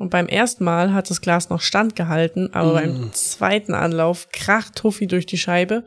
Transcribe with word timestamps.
Und 0.00 0.08
beim 0.08 0.28
ersten 0.28 0.64
Mal 0.64 0.94
hat 0.94 1.10
das 1.10 1.20
Glas 1.20 1.50
noch 1.50 1.60
standgehalten, 1.60 2.54
aber 2.54 2.70
mm. 2.70 2.74
beim 2.74 3.12
zweiten 3.12 3.74
Anlauf 3.74 4.28
kracht 4.32 4.76
Tuffy 4.76 5.06
durch 5.06 5.26
die 5.26 5.36
Scheibe 5.36 5.84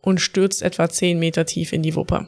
und 0.00 0.20
stürzt 0.20 0.62
etwa 0.62 0.88
10 0.88 1.16
Meter 1.20 1.46
tief 1.46 1.72
in 1.72 1.80
die 1.80 1.94
Wupper. 1.94 2.26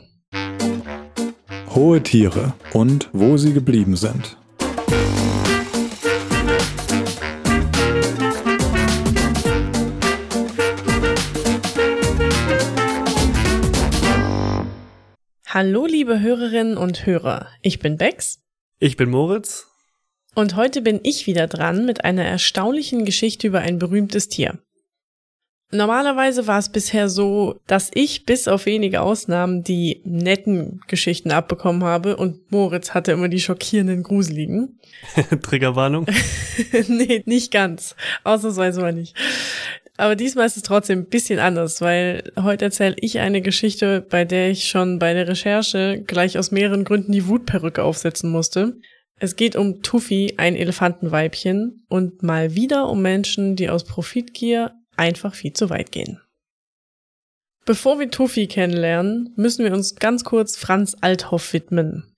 Hohe 1.74 2.00
Tiere 2.04 2.54
und 2.72 3.10
wo 3.12 3.36
sie 3.36 3.52
geblieben 3.52 3.96
sind. 3.96 4.36
Hallo 15.48 15.86
liebe 15.86 16.20
Hörerinnen 16.20 16.76
und 16.76 17.06
Hörer, 17.06 17.48
ich 17.60 17.80
bin 17.80 17.96
Bex. 17.96 18.38
Ich 18.78 18.96
bin 18.96 19.10
Moritz. 19.10 19.73
Und 20.34 20.56
heute 20.56 20.82
bin 20.82 21.00
ich 21.02 21.26
wieder 21.26 21.46
dran 21.46 21.86
mit 21.86 22.04
einer 22.04 22.24
erstaunlichen 22.24 23.04
Geschichte 23.04 23.46
über 23.46 23.60
ein 23.60 23.78
berühmtes 23.78 24.28
Tier. 24.28 24.58
Normalerweise 25.70 26.46
war 26.46 26.58
es 26.58 26.68
bisher 26.68 27.08
so, 27.08 27.60
dass 27.66 27.90
ich 27.94 28.26
bis 28.26 28.46
auf 28.46 28.66
wenige 28.66 29.00
Ausnahmen 29.00 29.64
die 29.64 30.02
netten 30.04 30.80
Geschichten 30.86 31.32
abbekommen 31.32 31.82
habe 31.82 32.16
und 32.16 32.52
Moritz 32.52 32.94
hatte 32.94 33.12
immer 33.12 33.28
die 33.28 33.40
schockierenden 33.40 34.02
gruseligen. 34.02 34.78
Triggerwarnung? 35.42 36.06
nee, 36.88 37.22
nicht 37.26 37.50
ganz. 37.50 37.96
Ausnahmsweise 38.22 38.80
mal 38.82 38.92
nicht. 38.92 39.16
Aber 39.96 40.16
diesmal 40.16 40.46
ist 40.46 40.56
es 40.56 40.62
trotzdem 40.64 41.00
ein 41.00 41.08
bisschen 41.08 41.38
anders, 41.38 41.80
weil 41.80 42.32
heute 42.40 42.66
erzähle 42.66 42.96
ich 42.98 43.20
eine 43.20 43.40
Geschichte, 43.40 44.00
bei 44.08 44.24
der 44.24 44.50
ich 44.50 44.68
schon 44.68 44.98
bei 44.98 45.14
der 45.14 45.28
Recherche 45.28 46.02
gleich 46.04 46.38
aus 46.38 46.50
mehreren 46.50 46.84
Gründen 46.84 47.12
die 47.12 47.28
Wutperücke 47.28 47.82
aufsetzen 47.82 48.30
musste. 48.30 48.76
Es 49.18 49.36
geht 49.36 49.56
um 49.56 49.82
Tuffy, 49.82 50.34
ein 50.36 50.56
Elefantenweibchen, 50.56 51.86
und 51.88 52.22
mal 52.22 52.54
wieder 52.54 52.88
um 52.88 53.02
Menschen, 53.02 53.56
die 53.56 53.70
aus 53.70 53.84
Profitgier 53.84 54.72
einfach 54.96 55.34
viel 55.34 55.52
zu 55.52 55.70
weit 55.70 55.92
gehen. 55.92 56.20
Bevor 57.64 57.98
wir 57.98 58.10
Tuffy 58.10 58.46
kennenlernen, 58.46 59.32
müssen 59.36 59.64
wir 59.64 59.72
uns 59.72 59.94
ganz 59.96 60.24
kurz 60.24 60.56
Franz 60.56 60.96
Althoff 61.00 61.52
widmen. 61.52 62.14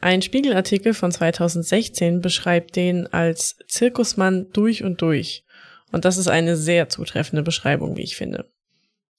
Ein 0.00 0.22
Spiegelartikel 0.22 0.94
von 0.94 1.12
2016 1.12 2.20
beschreibt 2.20 2.76
den 2.76 3.06
als 3.08 3.56
Zirkusmann 3.66 4.50
durch 4.52 4.84
und 4.84 5.02
durch. 5.02 5.44
Und 5.92 6.04
das 6.04 6.18
ist 6.18 6.28
eine 6.28 6.56
sehr 6.56 6.88
zutreffende 6.88 7.42
Beschreibung, 7.42 7.96
wie 7.96 8.02
ich 8.02 8.16
finde. 8.16 8.46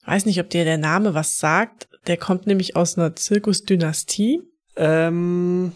Weiß 0.04 0.26
nicht, 0.26 0.40
ob 0.40 0.48
dir 0.50 0.64
der 0.64 0.78
Name 0.78 1.14
was 1.14 1.38
sagt. 1.38 1.88
Der 2.06 2.16
kommt 2.16 2.46
nämlich 2.46 2.76
aus 2.76 2.96
einer 2.96 3.14
Zirkusdynastie. 3.14 4.42
Ähm, 4.76 5.72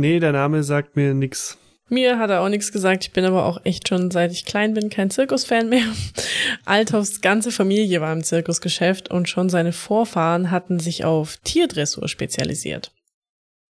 nee, 0.00 0.18
der 0.18 0.32
Name 0.32 0.62
sagt 0.62 0.96
mir 0.96 1.14
nix. 1.14 1.58
Mir 1.88 2.18
hat 2.18 2.30
er 2.30 2.40
auch 2.42 2.48
nichts 2.48 2.70
gesagt. 2.70 3.04
Ich 3.04 3.12
bin 3.12 3.24
aber 3.24 3.44
auch 3.44 3.64
echt 3.64 3.88
schon, 3.88 4.12
seit 4.12 4.30
ich 4.30 4.44
klein 4.44 4.74
bin, 4.74 4.90
kein 4.90 5.10
Zirkusfan 5.10 5.68
mehr. 5.68 5.84
Althoffs 6.64 7.20
ganze 7.20 7.50
Familie 7.50 8.00
war 8.00 8.12
im 8.12 8.22
Zirkusgeschäft 8.22 9.10
und 9.10 9.28
schon 9.28 9.48
seine 9.48 9.72
Vorfahren 9.72 10.52
hatten 10.52 10.78
sich 10.78 11.04
auf 11.04 11.36
Tierdressur 11.38 12.08
spezialisiert. 12.08 12.92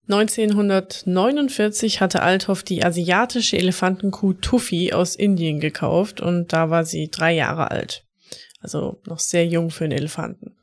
1949 0.09 2.01
hatte 2.01 2.23
Althoff 2.23 2.63
die 2.63 2.85
asiatische 2.85 3.57
Elefantenkuh 3.57 4.35
Tuffy 4.35 4.93
aus 4.93 5.15
Indien 5.15 5.61
gekauft 5.61 6.21
und 6.21 6.53
da 6.53 6.69
war 6.69 6.85
sie 6.85 7.11
drei 7.11 7.33
Jahre 7.33 7.71
alt. 7.71 8.05
Also 8.61 9.01
noch 9.07 9.21
sehr 9.21 9.47
jung 9.47 9.71
für 9.71 9.85
einen 9.85 9.97
Elefanten. 9.97 10.57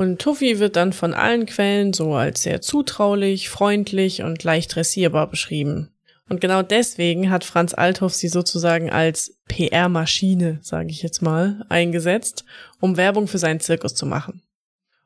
Und 0.00 0.18
Tuffy 0.18 0.58
wird 0.58 0.76
dann 0.76 0.94
von 0.94 1.12
allen 1.12 1.44
Quellen 1.44 1.92
so 1.92 2.14
als 2.14 2.44
sehr 2.44 2.62
zutraulich, 2.62 3.50
freundlich 3.50 4.22
und 4.22 4.42
leicht 4.42 4.74
dressierbar 4.74 5.28
beschrieben. 5.28 5.90
Und 6.26 6.40
genau 6.40 6.62
deswegen 6.62 7.28
hat 7.28 7.44
Franz 7.44 7.74
Althoff 7.74 8.14
sie 8.14 8.28
sozusagen 8.28 8.88
als 8.88 9.36
PR-Maschine, 9.48 10.58
sage 10.62 10.88
ich 10.88 11.02
jetzt 11.02 11.20
mal, 11.20 11.66
eingesetzt, 11.68 12.46
um 12.80 12.96
Werbung 12.96 13.28
für 13.28 13.36
seinen 13.36 13.60
Zirkus 13.60 13.94
zu 13.94 14.06
machen. 14.06 14.42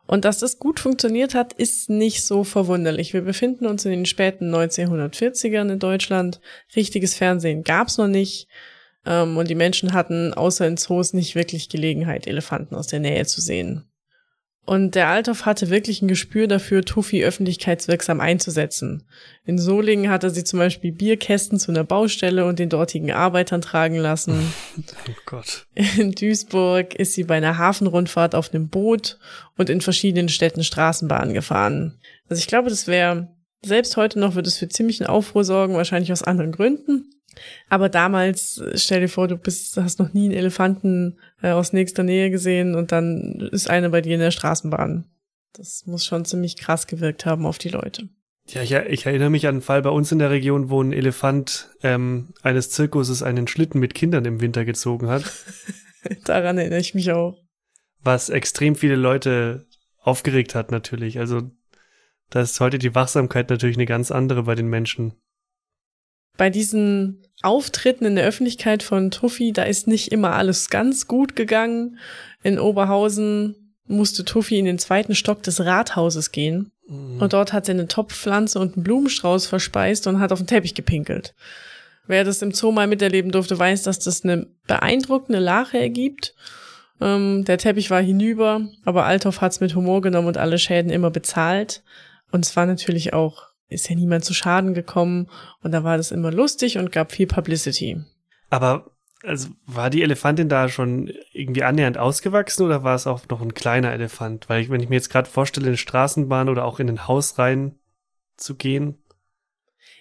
Und 0.07 0.25
dass 0.25 0.39
das 0.39 0.61
gut 0.61 0.79
funktioniert 0.79 1.35
hat, 1.35 1.53
ist 1.55 1.91
nicht 1.91 2.25
so 2.25 2.45
verwunderlich. 2.45 3.13
Wir 3.15 3.23
befinden 3.23 3.67
uns 3.67 3.85
in 3.85 3.91
den 3.91 4.07
späten 4.07 4.55
1940ern 4.55 5.73
in 5.73 5.81
Deutschland. 5.81 6.41
Richtiges 6.77 7.17
Fernsehen 7.17 7.65
gab's 7.65 7.99
noch 7.99 8.07
nicht. 8.07 8.47
Ähm, 9.05 9.39
und 9.39 9.51
die 9.51 9.57
Menschen 9.57 9.93
hatten 9.93 10.33
außer 10.33 10.69
in 10.69 10.77
Zoos 10.77 11.15
nicht 11.15 11.35
wirklich 11.35 11.69
Gelegenheit, 11.69 12.29
Elefanten 12.29 12.77
aus 12.77 12.87
der 12.87 13.01
Nähe 13.01 13.27
zu 13.27 13.41
sehen. 13.41 13.89
Und 14.67 14.95
der 14.95 15.09
Althoff 15.09 15.45
hatte 15.45 15.69
wirklich 15.69 16.01
ein 16.01 16.09
Gespür 16.09 16.47
dafür, 16.47 16.83
Tuffy 16.83 17.23
öffentlichkeitswirksam 17.23 18.21
einzusetzen. 18.21 19.03
In 19.45 19.59
Solingen 19.59 20.11
hat 20.11 20.25
er 20.25 20.31
sie 20.31 20.43
zum 20.43 20.59
Beispiel 20.59 20.91
Bierkästen 20.91 21.59
zu 21.59 21.71
einer 21.71 21.85
Baustelle 21.85 22.47
und 22.47 22.59
den 22.59 22.71
dortigen 22.71 23.13
Arbeitern 23.13 23.61
tragen 23.61 23.97
lassen. 23.97 24.53
Oh 25.07 25.13
Gott. 25.27 25.67
In 25.75 26.13
Duisburg 26.13 26.95
ist 26.95 27.15
sie 27.15 27.25
bei 27.25 27.37
einer 27.37 27.59
Hafenrundfahrt 27.59 28.35
auf 28.35 28.53
einem 28.53 28.69
Boot 28.69 29.19
und 29.57 29.71
in 29.71 29.81
verschiedenen 29.81 30.29
Städten 30.29 30.65
Straßenbahnen 30.65 31.35
gefahren. 31.35 31.99
Also 32.29 32.41
ich 32.41 32.47
glaube, 32.47 32.71
das 32.71 32.87
wäre, 32.87 33.29
selbst 33.65 33.97
heute 33.97 34.19
noch 34.19 34.35
wird 34.35 34.47
es 34.47 34.59
für 34.59 34.69
ziemlichen 34.69 35.07
Aufruhr 35.07 35.45
sorgen, 35.45 35.75
wahrscheinlich 35.75 36.13
aus 36.13 36.23
anderen 36.23 36.53
Gründen. 36.53 37.11
Aber 37.69 37.89
damals, 37.89 38.63
stell 38.75 39.01
dir 39.01 39.09
vor, 39.09 39.29
du 39.29 39.37
bist, 39.37 39.77
hast 39.77 39.99
noch 39.99 40.13
nie 40.13 40.27
einen 40.27 40.35
Elefanten 40.35 41.19
äh, 41.43 41.51
aus 41.51 41.73
nächster 41.73 42.03
Nähe 42.03 42.31
gesehen 42.31 42.75
und 42.75 42.93
dann 42.93 43.49
ist 43.53 43.69
einer 43.69 43.89
bei 43.89 44.01
dir 44.01 44.15
in 44.15 44.21
der 44.21 44.31
Straßenbahn. 44.31 45.07
Das 45.53 45.85
muss 45.87 46.05
schon 46.05 46.25
ziemlich 46.25 46.57
krass 46.57 46.87
gewirkt 46.87 47.27
haben 47.27 47.47
auf 47.47 47.59
die 47.59 47.69
Leute. 47.69 48.09
Ja, 48.47 48.63
ich, 48.63 48.73
ich 48.73 49.07
erinnere 49.07 49.31
mich 49.31 49.47
an 49.47 49.57
einen 49.57 49.63
Fall 49.63 49.83
bei 49.83 49.91
uns 49.91 50.13
in 50.13 50.19
der 50.19 50.31
Region, 50.31 50.69
wo 50.69 50.83
ein 50.83 50.93
Elefant 50.93 51.71
ähm, 51.83 52.35
eines 52.43 52.71
Zirkuses 52.71 53.23
einen 53.23 53.49
Schlitten 53.49 53.81
mit 53.81 53.95
Kindern 53.95 54.25
im 54.27 54.41
Winter 54.41 54.65
gezogen 54.65 55.09
hat. 55.09 55.25
Daran 56.25 56.59
erinnere 56.59 56.81
ich 56.81 56.95
mich 56.95 57.11
auch. 57.13 57.39
Was 58.03 58.29
extrem 58.29 58.77
viele 58.77 58.97
Leute 58.97 59.67
aufgeregt 59.99 60.55
hat 60.55 60.71
natürlich. 60.71 61.19
Also 61.19 61.51
da 62.31 62.41
ist 62.41 62.61
heute 62.61 62.79
die 62.79 62.95
Wachsamkeit 62.95 63.51
natürlich 63.51 63.77
eine 63.77 63.87
ganz 63.87 64.11
andere 64.11 64.43
bei 64.45 64.55
den 64.55 64.69
Menschen 64.69 65.15
bei 66.37 66.51
diesen 66.51 67.23
Auftritten 67.43 68.05
in 68.05 68.17
der 68.17 68.27
Öffentlichkeit 68.27 68.83
von 68.83 69.11
Tuffy, 69.11 69.53
da 69.53 69.65
ist 69.65 69.87
nicht 69.87 70.11
immer 70.11 70.33
alles 70.33 70.71
ganz 70.71 71.07
gut 71.07 71.37
gegangen. 71.37 71.99
In 72.43 72.59
Oberhausen 72.59 73.77
musste 73.87 74.25
Tuffy 74.25 74.59
in 74.59 74.65
den 74.65 74.79
zweiten 74.79 75.15
Stock 75.15 75.43
des 75.43 75.61
Rathauses 75.61 76.33
gehen. 76.33 76.73
Mhm. 76.89 77.21
Und 77.21 77.33
dort 77.33 77.53
hat 77.53 77.67
sie 77.67 77.73
eine 77.73 77.87
Topfpflanze 77.87 78.59
und 78.59 78.75
einen 78.75 78.85
Blumenstrauß 78.85 79.47
verspeist 79.47 80.07
und 80.07 80.21
hat 80.21 80.33
auf 80.33 80.41
den 80.41 80.47
Teppich 80.47 80.75
gepinkelt. 80.75 81.35
Wer 82.07 82.25
das 82.25 82.43
im 82.43 82.53
Zoo 82.53 82.73
mal 82.73 82.87
miterleben 82.87 83.31
durfte, 83.31 83.59
weiß, 83.59 83.83
dass 83.83 83.99
das 83.99 84.25
eine 84.25 84.47
beeindruckende 84.67 85.39
Lache 85.39 85.79
ergibt. 85.79 86.35
Ähm, 87.01 87.45
der 87.45 87.59
Teppich 87.59 87.91
war 87.91 88.03
hinüber, 88.03 88.67
aber 88.85 89.05
Althoff 89.05 89.41
hat's 89.41 89.61
mit 89.61 89.75
Humor 89.75 90.03
genommen 90.03 90.29
und 90.29 90.39
alle 90.39 90.59
Schäden 90.59 90.91
immer 90.91 91.11
bezahlt. 91.11 91.83
Und 92.35 92.45
es 92.45 92.57
war 92.57 92.67
natürlich 92.67 93.13
auch 93.13 93.55
ist 93.69 93.89
ja 93.89 93.95
niemand 93.95 94.25
zu 94.25 94.35
Schaden 94.35 94.75
gekommen 94.75 95.29
und 95.63 95.71
da 95.71 95.85
war 95.85 95.97
das 95.97 96.11
immer 96.11 96.33
lustig 96.33 96.79
und 96.79 96.91
gab 96.91 97.13
viel 97.13 97.29
Publicity. 97.29 98.03
Aber 98.51 98.91
also 99.23 99.51
war 99.67 99.89
die 99.89 100.03
Elefantin 100.03 100.49
da 100.49 100.69
schon 100.69 101.13
irgendwie 101.33 101.63
annähernd 101.63 101.97
ausgewachsen 101.97 102.65
oder 102.65 102.83
war 102.83 102.97
es 102.97 103.07
auch 103.07 103.21
noch 103.31 103.41
ein 103.41 103.55
kleiner 103.55 103.93
Elefant? 103.93 104.49
Weil 104.49 104.63
ich, 104.63 104.69
wenn 104.69 104.81
ich 104.81 104.89
mir 104.89 104.97
jetzt 104.97 105.11
gerade 105.11 105.31
vorstelle, 105.31 105.69
in 105.69 105.77
Straßenbahn 105.77 106.49
oder 106.49 106.65
auch 106.65 106.81
in 106.81 106.89
ein 106.89 107.07
Haus 107.07 107.39
rein 107.39 107.77
zu 108.37 108.57
gehen. 108.57 108.99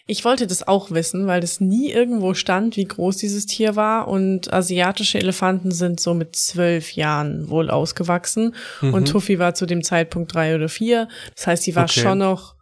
Ich 0.06 0.25
wollte 0.25 0.47
das 0.47 0.68
auch 0.68 0.91
wissen, 0.91 1.28
weil 1.28 1.40
das 1.40 1.62
nie 1.62 1.90
irgendwo 1.90 2.34
stand, 2.34 2.75
wie 2.75 2.86
groß 2.86 3.18
dieses 3.18 3.46
Tier 3.46 3.78
war. 3.78 4.09
Und 4.09 4.52
asiatische 4.52 5.18
Elefanten 5.18 5.72
sind 5.72 6.02
so 6.02 6.14
mit 6.14 6.36
zwölf 6.36 6.91
Jahren 6.91 7.50
wohl 7.50 7.69
ausgewachsen. 7.69 8.53
Mhm. 8.81 8.94
Und 8.94 9.06
Tuffy 9.08 9.40
war 9.40 9.56
zu 9.56 9.66
dem 9.66 9.81
Zeitpunkt 9.81 10.34
drei 10.34 10.56
oder 10.56 10.68
vier. 10.68 11.08
Das 11.36 11.47
heißt, 11.47 11.63
sie 11.63 11.75
war 11.75 11.86
okay. 11.86 12.02
schon 12.02 12.18
noch 12.18 12.56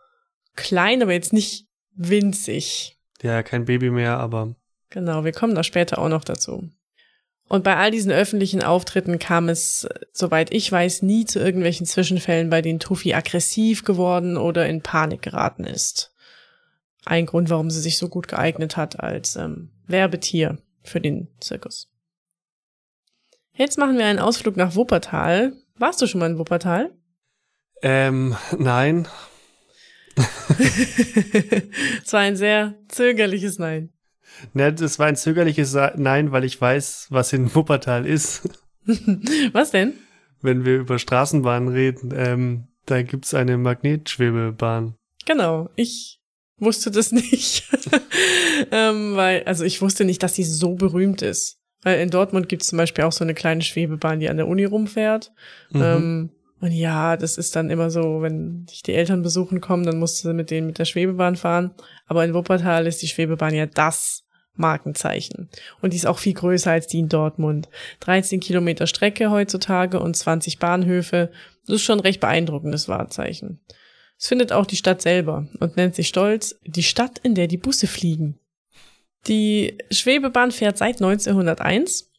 klein, 0.56 1.02
aber 1.02 1.14
jetzt 1.14 1.34
nicht 1.34 1.66
winzig. 1.96 2.98
Ja, 3.24 3.42
kein 3.42 3.66
Baby 3.66 3.90
mehr, 3.90 4.18
aber. 4.20 4.56
Genau, 4.92 5.24
wir 5.24 5.32
kommen 5.32 5.56
da 5.56 5.64
später 5.64 5.98
auch 5.98 6.10
noch 6.10 6.24
dazu. 6.24 6.70
Und 7.48 7.64
bei 7.64 7.76
all 7.76 7.92
diesen 7.92 8.12
öffentlichen 8.12 8.64
Auftritten 8.64 9.20
kam 9.20 9.50
es, 9.50 9.88
soweit 10.14 10.54
ich 10.54 10.72
weiß, 10.72 11.02
nie 11.02 11.26
zu 11.26 11.40
irgendwelchen 11.40 11.86
Zwischenfällen, 11.86 12.50
bei 12.50 12.62
denen 12.62 12.80
Tuffy 12.80 13.14
aggressiv 13.14 13.84
geworden 13.84 14.38
oder 14.38 14.68
in 14.68 14.82
Panik 14.82 15.22
geraten 15.22 15.66
ist. 15.66 16.11
Ein 17.06 17.26
Grund, 17.26 17.50
warum 17.50 17.70
sie 17.70 17.82
sich 17.82 17.98
so 17.98 18.10
gut 18.10 18.28
geeignet 18.28 18.78
hat 18.78 19.00
als 19.00 19.36
ähm, 19.36 19.72
Werbetier 19.88 20.58
für 20.84 21.02
den 21.02 21.28
Zirkus. 21.40 21.90
Jetzt 23.54 23.78
machen 23.78 23.98
wir 23.98 24.06
einen 24.06 24.20
Ausflug 24.20 24.56
nach 24.56 24.76
Wuppertal. 24.76 25.54
Warst 25.78 26.02
du 26.02 26.08
schon 26.08 26.20
mal 26.20 26.30
in 26.30 26.38
Wuppertal? 26.38 26.92
Ähm, 27.82 28.36
nein. 28.58 29.08
Es 32.06 32.14
war 32.14 32.20
ein 32.20 32.36
sehr 32.36 32.76
zögerliches 32.88 33.58
Nein. 33.58 33.94
Ne, 34.54 34.74
das 34.74 35.00
war 35.00 35.08
ein 35.08 35.16
zögerliches 35.16 35.74
Nein, 35.96 36.32
weil 36.32 36.44
ich 36.44 36.60
weiß, 36.60 37.08
was 37.10 37.34
in 37.34 37.54
Wuppertal 37.56 38.06
ist. 38.06 38.50
was 39.54 39.72
denn? 39.72 39.94
Wenn 40.42 40.66
wir 40.66 40.78
über 40.78 41.00
Straßenbahnen 41.00 41.70
reden, 41.70 42.14
ähm, 42.16 42.68
da 42.86 43.02
gibt's 43.04 43.34
eine 43.34 43.58
Magnetschwebebahn. 43.58 44.96
Genau, 45.26 45.70
ich 45.76 46.21
wusste 46.62 46.92
das 46.92 47.12
nicht. 47.12 47.64
ähm, 48.72 49.16
weil, 49.16 49.44
also 49.44 49.64
ich 49.64 49.82
wusste 49.82 50.06
nicht, 50.06 50.24
dass 50.24 50.36
sie 50.36 50.44
so 50.44 50.76
berühmt 50.76 51.22
ist. 51.22 51.60
Weil 51.84 52.00
in 52.00 52.10
Dortmund 52.10 52.48
gibt 52.48 52.62
es 52.62 52.70
zum 52.70 52.78
Beispiel 52.78 53.04
auch 53.04 53.12
so 53.12 53.24
eine 53.24 53.34
kleine 53.34 53.64
Schwebebahn, 53.64 54.20
die 54.20 54.30
an 54.30 54.38
der 54.38 54.48
Uni 54.48 54.66
rumfährt. 54.66 55.32
Mhm. 55.72 55.82
Ähm, 55.82 56.30
und 56.60 56.72
ja, 56.72 57.18
das 57.18 57.38
ist 57.38 57.56
dann 57.56 57.72
immer 57.72 57.90
so, 57.90 58.22
wenn 58.22 58.66
dich 58.68 58.84
die 58.84 58.94
Eltern 58.94 59.24
besuchen 59.24 59.62
kommen, 59.62 59.84
dann 59.84 59.98
musst 59.98 60.24
du 60.24 60.32
mit 60.34 60.52
denen 60.52 60.68
mit 60.68 60.78
der 60.78 60.86
Schwebebahn 60.86 61.36
fahren. 61.36 61.72
Aber 62.06 62.24
in 62.24 62.36
Wuppertal 62.36 62.86
ist 62.86 63.02
die 63.02 63.08
Schwebebahn 63.08 63.56
ja 63.56 63.66
das 63.66 64.24
Markenzeichen. 64.54 65.50
Und 65.82 65.94
die 65.94 65.98
ist 65.98 66.06
auch 66.06 66.20
viel 66.20 66.36
größer 66.36 66.72
als 66.72 66.86
die 66.86 67.00
in 67.00 67.10
Dortmund. 67.10 67.68
13 68.02 68.40
Kilometer 68.40 68.86
Strecke 68.86 69.32
heutzutage 69.32 70.00
und 70.00 70.16
20 70.16 70.60
Bahnhöfe. 70.60 71.32
Das 71.66 71.78
ist 71.78 71.84
schon 71.84 71.98
ein 71.98 72.04
recht 72.04 72.20
beeindruckendes 72.20 72.88
Wahrzeichen. 72.88 73.60
Es 74.22 74.28
findet 74.28 74.54
auch 74.54 74.68
die 74.68 74.76
Stadt 74.76 75.02
selber 75.02 75.48
und 75.60 75.78
nennt 75.78 75.96
sich 75.96 76.08
stolz 76.08 76.56
die 76.64 76.84
Stadt, 76.84 77.18
in 77.24 77.34
der 77.34 77.48
die 77.48 77.58
Busse 77.58 77.88
fliegen. 77.88 78.38
Die 79.26 79.80
Schwebebahn 79.90 80.52
fährt 80.52 80.78
seit 80.78 81.02
1901 81.02 82.12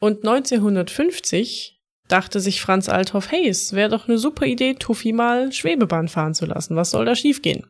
und 0.00 0.26
1950 0.26 1.82
dachte 2.08 2.40
sich 2.40 2.62
Franz 2.62 2.88
Althoff, 2.88 3.30
hey, 3.30 3.46
es 3.46 3.74
wäre 3.74 3.90
doch 3.90 4.08
eine 4.08 4.16
super 4.16 4.46
Idee, 4.46 4.72
Tuffy 4.72 5.12
mal 5.12 5.52
Schwebebahn 5.52 6.08
fahren 6.08 6.32
zu 6.32 6.46
lassen. 6.46 6.76
Was 6.76 6.92
soll 6.92 7.04
da 7.04 7.14
schiefgehen? 7.14 7.66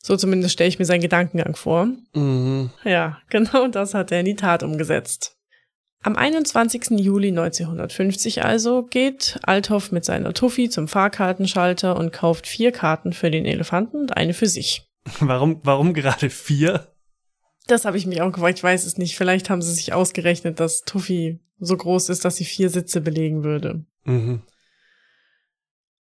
So 0.00 0.16
zumindest 0.16 0.52
stelle 0.52 0.68
ich 0.68 0.78
mir 0.78 0.84
seinen 0.84 1.00
Gedankengang 1.00 1.56
vor. 1.56 1.88
Mhm. 2.14 2.70
Ja, 2.84 3.20
genau 3.28 3.66
das 3.66 3.94
hat 3.94 4.12
er 4.12 4.20
in 4.20 4.26
die 4.26 4.36
Tat 4.36 4.62
umgesetzt. 4.62 5.36
Am 6.00 6.14
21. 6.14 6.90
Juli 7.00 7.28
1950 7.28 8.44
also 8.44 8.84
geht 8.84 9.38
Althoff 9.42 9.90
mit 9.90 10.04
seiner 10.04 10.32
Tuffy 10.32 10.70
zum 10.70 10.86
Fahrkartenschalter 10.86 11.96
und 11.96 12.12
kauft 12.12 12.46
vier 12.46 12.70
Karten 12.70 13.12
für 13.12 13.30
den 13.30 13.44
Elefanten 13.44 13.96
und 13.96 14.16
eine 14.16 14.32
für 14.32 14.46
sich. 14.46 14.88
Warum, 15.20 15.60
warum 15.64 15.94
gerade 15.94 16.30
vier? 16.30 16.92
Das 17.66 17.84
habe 17.84 17.96
ich 17.96 18.06
mich 18.06 18.20
auch 18.22 18.32
gefragt. 18.32 18.58
Ich 18.58 18.64
weiß 18.64 18.84
es 18.84 18.98
nicht. 18.98 19.16
Vielleicht 19.16 19.50
haben 19.50 19.62
sie 19.62 19.72
sich 19.72 19.92
ausgerechnet, 19.92 20.60
dass 20.60 20.82
Tuffy 20.82 21.40
so 21.58 21.76
groß 21.76 22.08
ist, 22.08 22.24
dass 22.24 22.36
sie 22.36 22.44
vier 22.44 22.70
Sitze 22.70 23.00
belegen 23.00 23.44
würde. 23.44 23.84
Mhm. 24.04 24.42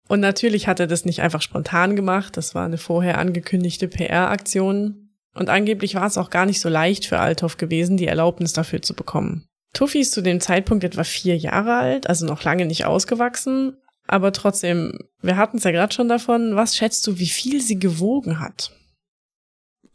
Und 0.09 0.21
natürlich 0.21 0.67
hat 0.67 0.81
er 0.81 0.87
das 0.87 1.05
nicht 1.05 1.23
einfach 1.23 1.43
spontan 1.43 1.97
gemacht. 1.97 2.37
Das 2.37 2.55
war 2.55 2.65
eine 2.65 2.79
vorher 2.79 3.19
angekündigte 3.19 3.89
PR-Aktion. 3.89 5.11
Und 5.35 5.49
angeblich 5.49 5.95
war 5.95 6.07
es 6.07 6.19
auch 6.19 6.31
gar 6.31 6.47
nicht 6.47 6.61
so 6.61 6.69
leicht 6.69 7.07
für 7.07 7.19
Althoff 7.19 7.57
gewesen, 7.57 7.97
die 7.97 8.07
Erlaubnis 8.07 8.53
dafür 8.53 8.83
zu 8.83 8.95
bekommen. 8.95 9.49
Tuffy 9.73 10.01
ist 10.01 10.13
zu 10.13 10.23
dem 10.23 10.41
Zeitpunkt 10.41 10.85
etwa 10.85 11.05
vier 11.05 11.37
Jahre 11.37 11.77
alt, 11.77 12.07
also 12.07 12.27
noch 12.27 12.43
lange 12.45 12.67
nicht 12.67 12.85
ausgewachsen. 12.85 13.77
Aber 14.07 14.33
trotzdem, 14.33 14.99
wir 15.23 15.37
hatten 15.37 15.59
es 15.59 15.65
ja 15.65 15.71
gerade 15.71 15.95
schon 15.95 16.09
davon. 16.09 16.57
Was 16.57 16.77
schätzt 16.77 17.07
du, 17.07 17.19
wie 17.19 17.29
viel 17.29 17.63
sie 17.63 17.79
gewogen 17.79 18.41
hat? 18.41 18.73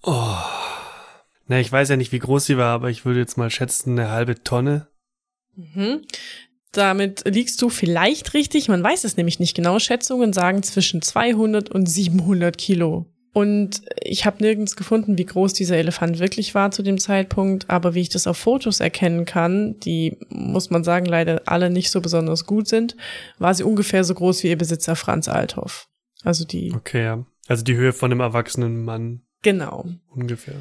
Oh. 0.04 0.38
Na, 1.48 1.60
ich 1.60 1.72
weiß 1.72 1.90
ja 1.90 1.98
nicht, 1.98 2.12
wie 2.12 2.20
groß 2.20 2.46
sie 2.46 2.58
war, 2.58 2.74
aber 2.74 2.90
ich 2.90 3.06
würde 3.06 3.20
jetzt 3.20 3.38
mal 3.38 3.50
schätzen, 3.50 3.98
eine 3.98 4.10
halbe 4.10 4.44
Tonne. 4.44 4.88
Mhm. 5.56 6.02
Damit 6.72 7.24
liegst 7.26 7.62
du 7.62 7.70
vielleicht 7.70 8.34
richtig, 8.34 8.68
man 8.68 8.84
weiß 8.84 9.04
es 9.04 9.18
nämlich 9.18 9.40
nicht 9.40 9.56
genau. 9.56 9.80
Schätzungen 9.80 10.34
sagen 10.34 10.64
zwischen 10.64 11.02
200 11.02 11.70
und 11.70 11.86
700 11.86 12.58
Kilo. 12.58 13.06
Und 13.38 13.84
ich 14.02 14.26
habe 14.26 14.42
nirgends 14.42 14.76
gefunden, 14.76 15.20
wie 15.20 15.26
groß 15.26 15.54
dieser 15.54 15.78
Elefant 15.78 16.18
wirklich 16.18 16.56
war 16.56 16.72
zu 16.72 16.82
dem 16.82 16.98
Zeitpunkt, 16.98 17.70
aber 17.70 17.94
wie 17.94 18.02
ich 18.02 18.10
das 18.10 18.26
auf 18.26 18.36
Fotos 18.36 18.80
erkennen 18.80 19.26
kann, 19.26 19.80
die, 19.82 20.18
muss 20.30 20.72
man 20.72 20.84
sagen, 20.84 21.06
leider 21.06 21.44
alle 21.46 21.70
nicht 21.70 21.92
so 21.92 22.02
besonders 22.02 22.48
gut 22.48 22.68
sind, 22.68 22.98
war 23.38 23.54
sie 23.54 23.62
ungefähr 23.62 24.04
so 24.04 24.16
groß 24.16 24.42
wie 24.42 24.48
ihr 24.48 24.58
Besitzer 24.58 24.96
Franz 24.96 25.28
Althoff. 25.28 25.88
Also 26.24 26.46
die. 26.46 26.74
Okay, 26.74 27.04
ja. 27.04 27.28
Also 27.48 27.64
die 27.64 27.76
Höhe 27.76 27.94
von 27.94 28.12
einem 28.12 28.22
erwachsenen 28.22 28.84
Mann. 28.84 29.22
Genau. 29.44 29.86
Ungefähr. 30.10 30.56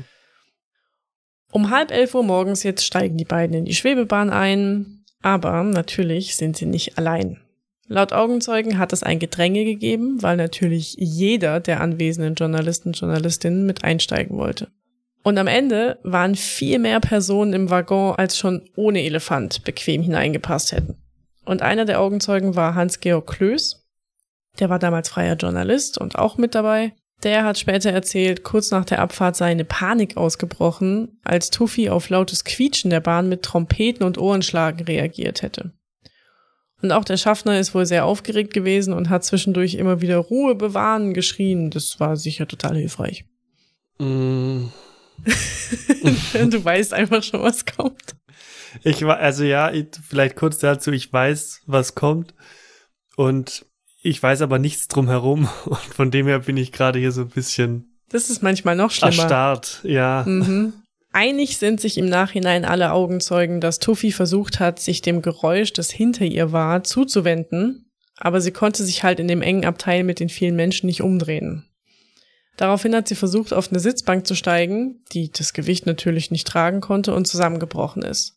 Um 1.53 1.71
halb 1.71 1.91
elf 1.91 2.15
Uhr 2.15 2.25
morgens 2.25 2.63
jetzt 2.63 2.85
steigen 2.85 3.17
die 3.17 3.25
beiden 3.25 3.57
in 3.57 3.65
die 3.65 3.75
Schwebebahn 3.75 4.29
ein, 4.29 5.03
aber 5.23 5.63
natürlich 5.63 6.37
sind 6.37 6.59
sie 6.59 6.67
nicht 6.67 6.99
allein. 6.99 7.41
Laut 7.89 8.13
Augenzeugen 8.13 8.79
hat 8.79 8.93
es 8.93 9.03
ein 9.03 9.19
Gedränge 9.19 9.65
gegeben, 9.65 10.23
weil 10.23 10.37
natürlich 10.37 10.97
jeder 10.99 11.61
der 11.61 11.81
anwesenden 11.81 12.35
Journalisten 12.35 12.89
und 12.89 12.99
Journalistinnen 12.99 13.65
mit 13.65 13.85
einsteigen 13.85 14.37
wollte. 14.37 14.69
Und 15.23 15.39
am 15.39 15.47
Ende 15.47 15.99
waren 16.03 16.35
viel 16.35 16.79
mehr 16.79 17.01
Personen 17.01 17.53
im 17.53 17.71
Waggon, 17.71 18.15
als 18.17 18.39
schon 18.39 18.63
ohne 18.77 19.03
Elefant 19.03 19.65
bequem 19.65 20.03
hineingepasst 20.03 20.73
hätten. 20.73 20.97
Und 21.45 21.63
einer 21.63 21.85
der 21.85 22.01
Augenzeugen 22.01 22.57
war 22.57 22.75
Hans-Georg 22.75 23.27
Klöß. 23.27 23.85
Der 24.59 24.69
war 24.69 24.79
damals 24.79 25.09
freier 25.09 25.37
Journalist 25.37 25.99
und 25.99 26.17
auch 26.17 26.39
mit 26.39 26.55
dabei. 26.55 26.93
Der 27.23 27.45
hat 27.45 27.59
später 27.59 27.91
erzählt, 27.91 28.45
kurz 28.45 28.71
nach 28.71 28.85
der 28.85 29.01
Abfahrt 29.01 29.37
sei 29.37 29.47
eine 29.47 29.65
Panik 29.65 30.17
ausgebrochen, 30.17 31.19
als 31.25 31.51
Tuffy 31.51 31.89
auf 31.89 32.09
lautes 32.09 32.45
Quietschen 32.45 32.91
der 32.91 33.01
Bahn 33.01 33.29
mit 33.29 33.43
Trompeten 33.43 34.05
und 34.05 34.19
Ohrenschlagen 34.19 34.85
reagiert 34.85 35.43
hätte. 35.43 35.73
Und 36.87 36.93
auch 36.93 37.05
der 37.05 37.17
Schaffner 37.17 37.59
ist 37.59 37.75
wohl 37.75 37.85
sehr 37.85 38.05
aufgeregt 38.05 38.55
gewesen 38.55 38.95
und 38.95 39.11
hat 39.11 39.25
zwischendurch 39.25 39.75
immer 39.75 40.01
wieder 40.01 40.19
Ruhe 40.19 40.55
bewahren 40.55 41.15
geschrien. 41.15 41.71
Das 41.71 41.99
war 41.99 42.17
sicher 42.17 42.47
total 42.47 42.77
hilfreich. 42.77 43.25
Mm. 43.99 44.67
du 45.27 46.65
weißt 46.65 46.95
einfach 46.95 47.25
schon, 47.25 47.43
was 47.43 47.67
kommt. 47.67 48.15
Ich 48.85 49.05
war, 49.05 49.19
also 49.19 49.43
ja, 49.43 49.73
vielleicht 50.09 50.37
kurz 50.37 50.59
dazu, 50.59 50.93
ich 50.93 51.13
weiß, 51.13 51.63
was 51.67 51.97
kommt. 51.97 52.35
Und 53.17 53.67
ich 54.01 54.23
weiß 54.23 54.43
aber 54.43 54.61
nichts 54.61 54.87
drumherum 54.87 55.49
und 55.65 55.81
von 55.81 56.13
dem 56.13 56.29
her 56.29 56.39
bin 56.39 56.57
ich 56.57 56.71
gerade 56.71 57.01
hier 57.01 57.11
so 57.11 57.23
ein 57.23 57.31
bisschen. 57.31 57.97
Das 58.11 58.31
ist 58.31 58.45
manchmal 58.45 58.77
noch 58.77 58.93
schlimmer. 58.93 59.23
Erstarrt, 59.23 59.81
ja. 59.83 60.23
Mhm. 60.25 60.73
Einig 61.17 61.57
sind 61.57 61.81
sich 61.81 61.97
im 61.97 62.11
Nachhinein 62.11 62.67
alle 62.67 62.93
Augenzeugen, 62.93 63.63
dass 63.63 63.79
Tuffy 63.79 64.13
versucht 64.13 64.61
hat, 64.61 64.79
sich 64.79 65.01
dem 65.01 65.23
Geräusch, 65.23 65.73
das 65.73 65.91
hinter 65.91 66.27
ihr 66.27 66.53
war, 66.53 66.85
zuzuwenden, 66.85 67.91
aber 68.19 68.43
sie 68.43 68.51
konnte 68.51 68.85
sich 68.85 69.03
halt 69.03 69.19
in 69.19 69.27
dem 69.27 69.41
engen 69.41 69.65
Abteil 69.65 70.05
mit 70.05 70.21
den 70.21 70.29
vielen 70.29 70.57
Menschen 70.57 70.89
nicht 70.89 71.01
umdrehen. 71.01 71.65
Daraufhin 72.59 72.95
hat 72.95 73.09
sie 73.09 73.15
versucht, 73.15 73.55
auf 73.55 73.71
eine 73.71 73.81
Sitzbank 73.81 74.27
zu 74.27 74.35
steigen, 74.35 75.03
die 75.13 75.33
das 75.33 75.55
Gewicht 75.55 75.87
natürlich 75.87 76.31
nicht 76.31 76.47
tragen 76.47 76.83
konnte 76.83 77.15
und 77.15 77.27
zusammengebrochen 77.27 78.03
ist. 78.03 78.37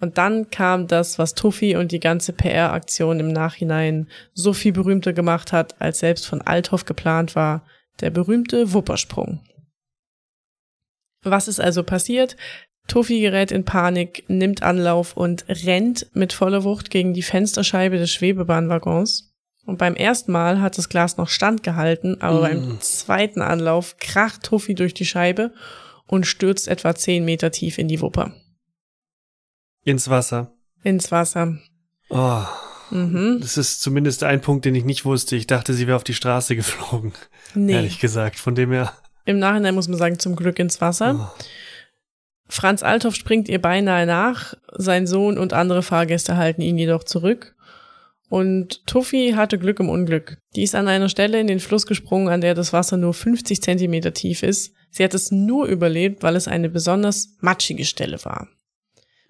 Und 0.00 0.18
dann 0.18 0.50
kam 0.50 0.88
das, 0.88 1.20
was 1.20 1.34
Tuffy 1.36 1.76
und 1.76 1.92
die 1.92 2.00
ganze 2.00 2.32
PR-Aktion 2.32 3.20
im 3.20 3.30
Nachhinein 3.30 4.08
so 4.34 4.52
viel 4.52 4.72
berühmter 4.72 5.12
gemacht 5.12 5.52
hat, 5.52 5.80
als 5.80 6.00
selbst 6.00 6.26
von 6.26 6.42
Althoff 6.42 6.84
geplant 6.84 7.36
war, 7.36 7.64
der 8.00 8.10
berühmte 8.10 8.72
Wuppersprung. 8.72 9.40
Was 11.22 11.48
ist 11.48 11.60
also 11.60 11.82
passiert? 11.82 12.36
Tuffy 12.86 13.20
gerät 13.20 13.52
in 13.52 13.64
Panik, 13.64 14.24
nimmt 14.28 14.62
Anlauf 14.62 15.16
und 15.16 15.44
rennt 15.48 16.06
mit 16.14 16.32
voller 16.32 16.64
Wucht 16.64 16.90
gegen 16.90 17.12
die 17.12 17.22
Fensterscheibe 17.22 17.98
des 17.98 18.10
Schwebebahnwaggons. 18.10 19.34
Und 19.66 19.76
beim 19.76 19.94
ersten 19.94 20.32
Mal 20.32 20.62
hat 20.62 20.78
das 20.78 20.88
Glas 20.88 21.18
noch 21.18 21.28
standgehalten, 21.28 22.22
aber 22.22 22.38
mm. 22.38 22.42
beim 22.42 22.80
zweiten 22.80 23.42
Anlauf 23.42 23.98
kracht 23.98 24.42
Tuffy 24.42 24.74
durch 24.74 24.94
die 24.94 25.04
Scheibe 25.04 25.52
und 26.06 26.26
stürzt 26.26 26.68
etwa 26.68 26.94
zehn 26.94 27.26
Meter 27.26 27.50
tief 27.50 27.76
in 27.76 27.88
die 27.88 28.00
Wupper. 28.00 28.34
Ins 29.84 30.08
Wasser. 30.08 30.54
Ins 30.82 31.12
Wasser. 31.12 31.58
Oh. 32.08 32.44
Mhm. 32.90 33.38
Das 33.40 33.58
ist 33.58 33.82
zumindest 33.82 34.24
ein 34.24 34.40
Punkt, 34.40 34.64
den 34.64 34.74
ich 34.74 34.84
nicht 34.84 35.04
wusste. 35.04 35.36
Ich 35.36 35.46
dachte, 35.46 35.74
sie 35.74 35.86
wäre 35.86 35.96
auf 35.96 36.04
die 36.04 36.14
Straße 36.14 36.56
geflogen. 36.56 37.12
Nee. 37.54 37.74
Ehrlich 37.74 37.98
gesagt. 37.98 38.38
Von 38.38 38.54
dem 38.54 38.72
her. 38.72 38.92
Im 39.28 39.38
Nachhinein 39.38 39.74
muss 39.74 39.88
man 39.88 39.98
sagen, 39.98 40.18
zum 40.18 40.36
Glück 40.36 40.58
ins 40.58 40.80
Wasser. 40.80 41.30
Oh. 41.38 41.44
Franz 42.48 42.82
Althoff 42.82 43.14
springt 43.14 43.46
ihr 43.50 43.60
beinahe 43.60 44.06
nach. 44.06 44.54
Sein 44.74 45.06
Sohn 45.06 45.36
und 45.36 45.52
andere 45.52 45.82
Fahrgäste 45.82 46.38
halten 46.38 46.62
ihn 46.62 46.78
jedoch 46.78 47.04
zurück. 47.04 47.54
Und 48.30 48.86
Tuffy 48.86 49.34
hatte 49.36 49.58
Glück 49.58 49.80
im 49.80 49.90
Unglück. 49.90 50.38
Die 50.56 50.62
ist 50.62 50.74
an 50.74 50.88
einer 50.88 51.10
Stelle 51.10 51.38
in 51.38 51.46
den 51.46 51.60
Fluss 51.60 51.84
gesprungen, 51.84 52.30
an 52.30 52.40
der 52.40 52.54
das 52.54 52.72
Wasser 52.72 52.96
nur 52.96 53.12
50 53.12 53.60
Zentimeter 53.60 54.14
tief 54.14 54.42
ist. 54.42 54.72
Sie 54.90 55.04
hat 55.04 55.12
es 55.12 55.30
nur 55.30 55.66
überlebt, 55.66 56.22
weil 56.22 56.34
es 56.34 56.48
eine 56.48 56.70
besonders 56.70 57.36
matschige 57.40 57.84
Stelle 57.84 58.24
war. 58.24 58.48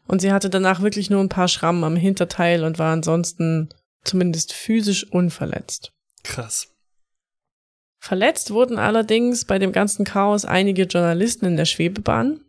Und 0.06 0.20
sie 0.20 0.30
hatte 0.30 0.48
danach 0.48 0.80
wirklich 0.80 1.10
nur 1.10 1.20
ein 1.20 1.28
paar 1.28 1.48
Schrammen 1.48 1.82
am 1.82 1.96
Hinterteil 1.96 2.62
und 2.62 2.78
war 2.78 2.92
ansonsten 2.92 3.70
zumindest 4.04 4.52
physisch 4.52 5.10
unverletzt. 5.10 5.90
Krass. 6.22 6.68
Verletzt 7.98 8.52
wurden 8.52 8.78
allerdings 8.78 9.44
bei 9.44 9.58
dem 9.58 9.72
ganzen 9.72 10.04
Chaos 10.04 10.44
einige 10.44 10.84
Journalisten 10.84 11.46
in 11.46 11.56
der 11.56 11.64
Schwebebahn. 11.64 12.40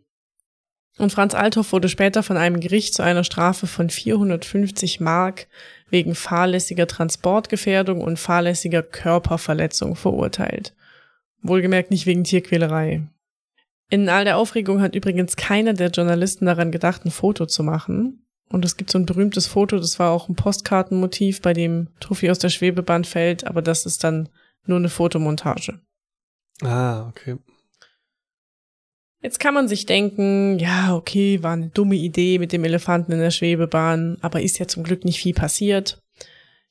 Und 0.98 1.12
Franz 1.12 1.34
Althoff 1.34 1.72
wurde 1.72 1.88
später 1.88 2.22
von 2.22 2.36
einem 2.36 2.60
Gericht 2.60 2.94
zu 2.94 3.02
einer 3.02 3.24
Strafe 3.24 3.66
von 3.66 3.90
450 3.90 5.00
Mark 5.00 5.46
wegen 5.88 6.14
fahrlässiger 6.14 6.86
Transportgefährdung 6.86 8.00
und 8.02 8.18
fahrlässiger 8.18 8.82
Körperverletzung 8.82 9.96
verurteilt. 9.96 10.74
Wohlgemerkt 11.42 11.90
nicht 11.90 12.06
wegen 12.06 12.24
Tierquälerei. 12.24 13.02
In 13.88 14.08
all 14.08 14.24
der 14.24 14.36
Aufregung 14.36 14.80
hat 14.80 14.94
übrigens 14.94 15.36
keiner 15.36 15.72
der 15.72 15.90
Journalisten 15.90 16.46
daran 16.46 16.70
gedacht, 16.70 17.04
ein 17.04 17.10
Foto 17.10 17.46
zu 17.46 17.62
machen. 17.62 18.26
Und 18.48 18.64
es 18.64 18.76
gibt 18.76 18.90
so 18.90 18.98
ein 18.98 19.06
berühmtes 19.06 19.46
Foto, 19.46 19.78
das 19.78 19.98
war 19.98 20.10
auch 20.10 20.28
ein 20.28 20.34
Postkartenmotiv, 20.36 21.40
bei 21.40 21.52
dem 21.52 21.88
Tuffy 21.98 22.30
aus 22.30 22.38
der 22.38 22.50
Schwebebahn 22.50 23.04
fällt, 23.04 23.46
aber 23.46 23.62
das 23.62 23.86
ist 23.86 24.04
dann 24.04 24.28
nur 24.66 24.78
eine 24.78 24.88
Fotomontage. 24.88 25.80
Ah, 26.62 27.08
okay. 27.08 27.38
Jetzt 29.22 29.38
kann 29.38 29.52
man 29.52 29.68
sich 29.68 29.84
denken, 29.84 30.58
ja, 30.58 30.94
okay, 30.94 31.42
war 31.42 31.52
eine 31.52 31.68
dumme 31.68 31.96
Idee 31.96 32.38
mit 32.38 32.52
dem 32.52 32.64
Elefanten 32.64 33.12
in 33.12 33.18
der 33.18 33.30
Schwebebahn, 33.30 34.16
aber 34.22 34.40
ist 34.40 34.58
ja 34.58 34.66
zum 34.66 34.82
Glück 34.82 35.04
nicht 35.04 35.20
viel 35.20 35.34
passiert. 35.34 36.02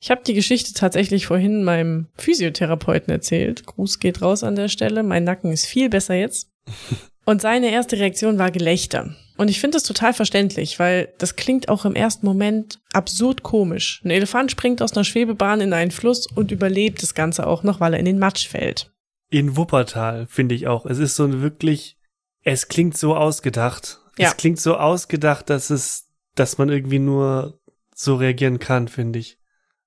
Ich 0.01 0.09
habe 0.09 0.21
die 0.25 0.33
Geschichte 0.33 0.73
tatsächlich 0.73 1.27
vorhin 1.27 1.63
meinem 1.63 2.07
Physiotherapeuten 2.15 3.11
erzählt. 3.11 3.65
Gruß 3.65 3.99
geht 3.99 4.21
raus 4.21 4.43
an 4.43 4.55
der 4.55 4.69
Stelle. 4.69 5.03
Mein 5.03 5.25
Nacken 5.25 5.51
ist 5.51 5.65
viel 5.65 5.89
besser 5.89 6.15
jetzt. 6.15 6.49
Und 7.29 7.43
seine 7.43 7.69
erste 7.69 7.99
Reaktion 7.99 8.39
war 8.39 8.49
Gelächter. 8.49 9.15
Und 9.37 9.49
ich 9.49 9.59
finde 9.59 9.75
das 9.75 9.83
total 9.83 10.15
verständlich, 10.15 10.79
weil 10.79 11.13
das 11.19 11.35
klingt 11.35 11.69
auch 11.69 11.85
im 11.85 11.93
ersten 11.93 12.25
Moment 12.25 12.79
absurd 12.91 13.43
komisch. 13.43 14.01
Ein 14.03 14.09
Elefant 14.09 14.49
springt 14.49 14.81
aus 14.81 14.93
einer 14.93 15.03
Schwebebahn 15.03 15.61
in 15.61 15.71
einen 15.71 15.91
Fluss 15.91 16.25
und 16.25 16.49
überlebt 16.49 17.03
das 17.03 17.13
Ganze 17.13 17.45
auch 17.45 17.61
noch, 17.61 17.79
weil 17.79 17.93
er 17.93 17.99
in 17.99 18.05
den 18.05 18.17
Matsch 18.17 18.47
fällt. 18.47 18.91
In 19.29 19.55
Wuppertal 19.55 20.25
finde 20.25 20.55
ich 20.55 20.65
auch. 20.65 20.87
Es 20.87 20.97
ist 20.97 21.15
so 21.15 21.23
ein 21.23 21.43
wirklich, 21.43 21.99
es 22.41 22.67
klingt 22.67 22.97
so 22.97 23.15
ausgedacht. 23.15 23.99
Ja. 24.17 24.29
Es 24.29 24.37
klingt 24.37 24.59
so 24.59 24.77
ausgedacht, 24.77 25.51
dass 25.51 25.69
es, 25.69 26.07
dass 26.33 26.57
man 26.57 26.69
irgendwie 26.69 26.97
nur 26.97 27.59
so 27.93 28.15
reagieren 28.15 28.57
kann, 28.57 28.87
finde 28.87 29.19
ich. 29.19 29.37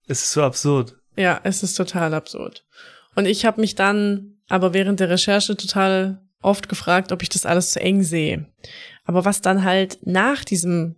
Es 0.06 0.22
ist 0.22 0.30
so 0.30 0.44
absurd. 0.44 0.94
Ja, 1.16 1.40
es 1.42 1.64
ist 1.64 1.74
total 1.74 2.14
absurd. 2.14 2.64
Und 3.16 3.26
ich 3.26 3.44
habe 3.44 3.60
mich 3.60 3.74
dann 3.74 4.36
aber 4.48 4.74
während 4.74 5.00
der 5.00 5.10
Recherche 5.10 5.56
total 5.56 6.22
oft 6.42 6.68
gefragt, 6.68 7.12
ob 7.12 7.22
ich 7.22 7.28
das 7.28 7.46
alles 7.46 7.70
zu 7.70 7.80
eng 7.80 8.02
sehe. 8.02 8.46
Aber 9.04 9.24
was 9.24 9.40
dann 9.40 9.64
halt 9.64 9.98
nach 10.04 10.44
diesem 10.44 10.96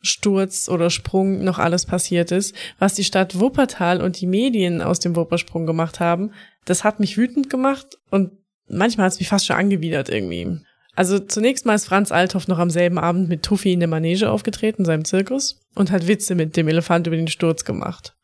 Sturz 0.00 0.68
oder 0.68 0.90
Sprung 0.90 1.44
noch 1.44 1.58
alles 1.58 1.86
passiert 1.86 2.30
ist, 2.30 2.54
was 2.78 2.94
die 2.94 3.04
Stadt 3.04 3.38
Wuppertal 3.40 4.02
und 4.02 4.20
die 4.20 4.26
Medien 4.26 4.82
aus 4.82 5.00
dem 5.00 5.16
Wuppersprung 5.16 5.66
gemacht 5.66 6.00
haben, 6.00 6.32
das 6.64 6.84
hat 6.84 7.00
mich 7.00 7.16
wütend 7.16 7.48
gemacht 7.48 7.98
und 8.10 8.32
manchmal 8.68 9.06
hat 9.06 9.14
es 9.14 9.18
mich 9.18 9.28
fast 9.28 9.46
schon 9.46 9.56
angewidert 9.56 10.08
irgendwie. 10.08 10.60
Also 10.96 11.18
zunächst 11.18 11.66
mal 11.66 11.74
ist 11.74 11.86
Franz 11.86 12.12
Althoff 12.12 12.46
noch 12.46 12.58
am 12.58 12.70
selben 12.70 12.98
Abend 12.98 13.28
mit 13.28 13.42
Tuffy 13.42 13.72
in 13.72 13.80
der 13.80 13.88
Manege 13.88 14.30
aufgetreten, 14.30 14.84
seinem 14.84 15.04
Zirkus, 15.04 15.60
und 15.74 15.90
hat 15.90 16.06
Witze 16.06 16.34
mit 16.34 16.56
dem 16.56 16.68
Elefant 16.68 17.06
über 17.06 17.16
den 17.16 17.28
Sturz 17.28 17.64
gemacht. 17.64 18.14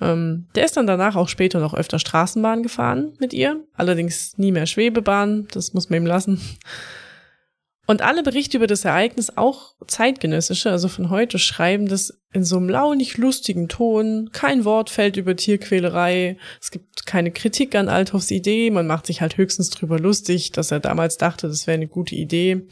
Ähm, 0.00 0.46
der 0.54 0.64
ist 0.64 0.76
dann 0.76 0.86
danach 0.86 1.16
auch 1.16 1.28
später 1.28 1.58
noch 1.58 1.74
öfter 1.74 1.98
Straßenbahn 1.98 2.62
gefahren 2.62 3.14
mit 3.18 3.32
ihr, 3.32 3.64
allerdings 3.74 4.36
nie 4.36 4.52
mehr 4.52 4.66
Schwebebahn, 4.66 5.48
das 5.52 5.72
muss 5.72 5.88
man 5.88 6.02
ihm 6.02 6.06
lassen. 6.06 6.40
Und 7.86 8.02
alle 8.02 8.24
Berichte 8.24 8.56
über 8.56 8.66
das 8.66 8.84
Ereignis, 8.84 9.36
auch 9.36 9.74
zeitgenössische, 9.86 10.70
also 10.70 10.88
von 10.88 11.08
heute, 11.08 11.38
schreiben 11.38 11.86
das 11.86 12.20
in 12.32 12.42
so 12.42 12.56
einem 12.56 12.68
launig 12.68 13.16
lustigen 13.16 13.68
Ton. 13.68 14.30
Kein 14.32 14.64
Wort 14.64 14.90
fällt 14.90 15.16
über 15.16 15.36
Tierquälerei. 15.36 16.36
Es 16.60 16.72
gibt 16.72 17.06
keine 17.06 17.30
Kritik 17.30 17.76
an 17.76 17.88
Althoffs 17.88 18.32
Idee. 18.32 18.70
Man 18.70 18.88
macht 18.88 19.06
sich 19.06 19.20
halt 19.20 19.36
höchstens 19.36 19.70
drüber 19.70 20.00
lustig, 20.00 20.50
dass 20.50 20.72
er 20.72 20.80
damals 20.80 21.16
dachte, 21.16 21.46
das 21.46 21.68
wäre 21.68 21.76
eine 21.76 21.86
gute 21.86 22.16
Idee. 22.16 22.66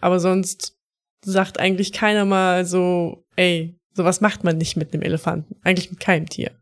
Aber 0.00 0.20
sonst 0.20 0.76
sagt 1.24 1.58
eigentlich 1.58 1.92
keiner 1.92 2.24
mal 2.24 2.64
so, 2.64 3.24
ey, 3.34 3.76
sowas 3.92 4.20
macht 4.20 4.44
man 4.44 4.56
nicht 4.56 4.76
mit 4.76 4.94
einem 4.94 5.02
Elefanten. 5.02 5.56
Eigentlich 5.64 5.90
mit 5.90 5.98
keinem 5.98 6.28
Tier. 6.28 6.52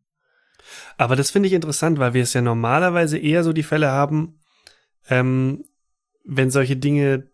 Aber 0.96 1.16
das 1.16 1.30
finde 1.30 1.48
ich 1.48 1.52
interessant, 1.52 1.98
weil 1.98 2.14
wir 2.14 2.22
es 2.22 2.32
ja 2.32 2.42
normalerweise 2.42 3.18
eher 3.18 3.44
so 3.44 3.52
die 3.52 3.62
Fälle 3.62 3.88
haben, 3.90 4.40
ähm, 5.08 5.64
wenn 6.24 6.50
solche 6.50 6.76
Dinge 6.76 7.28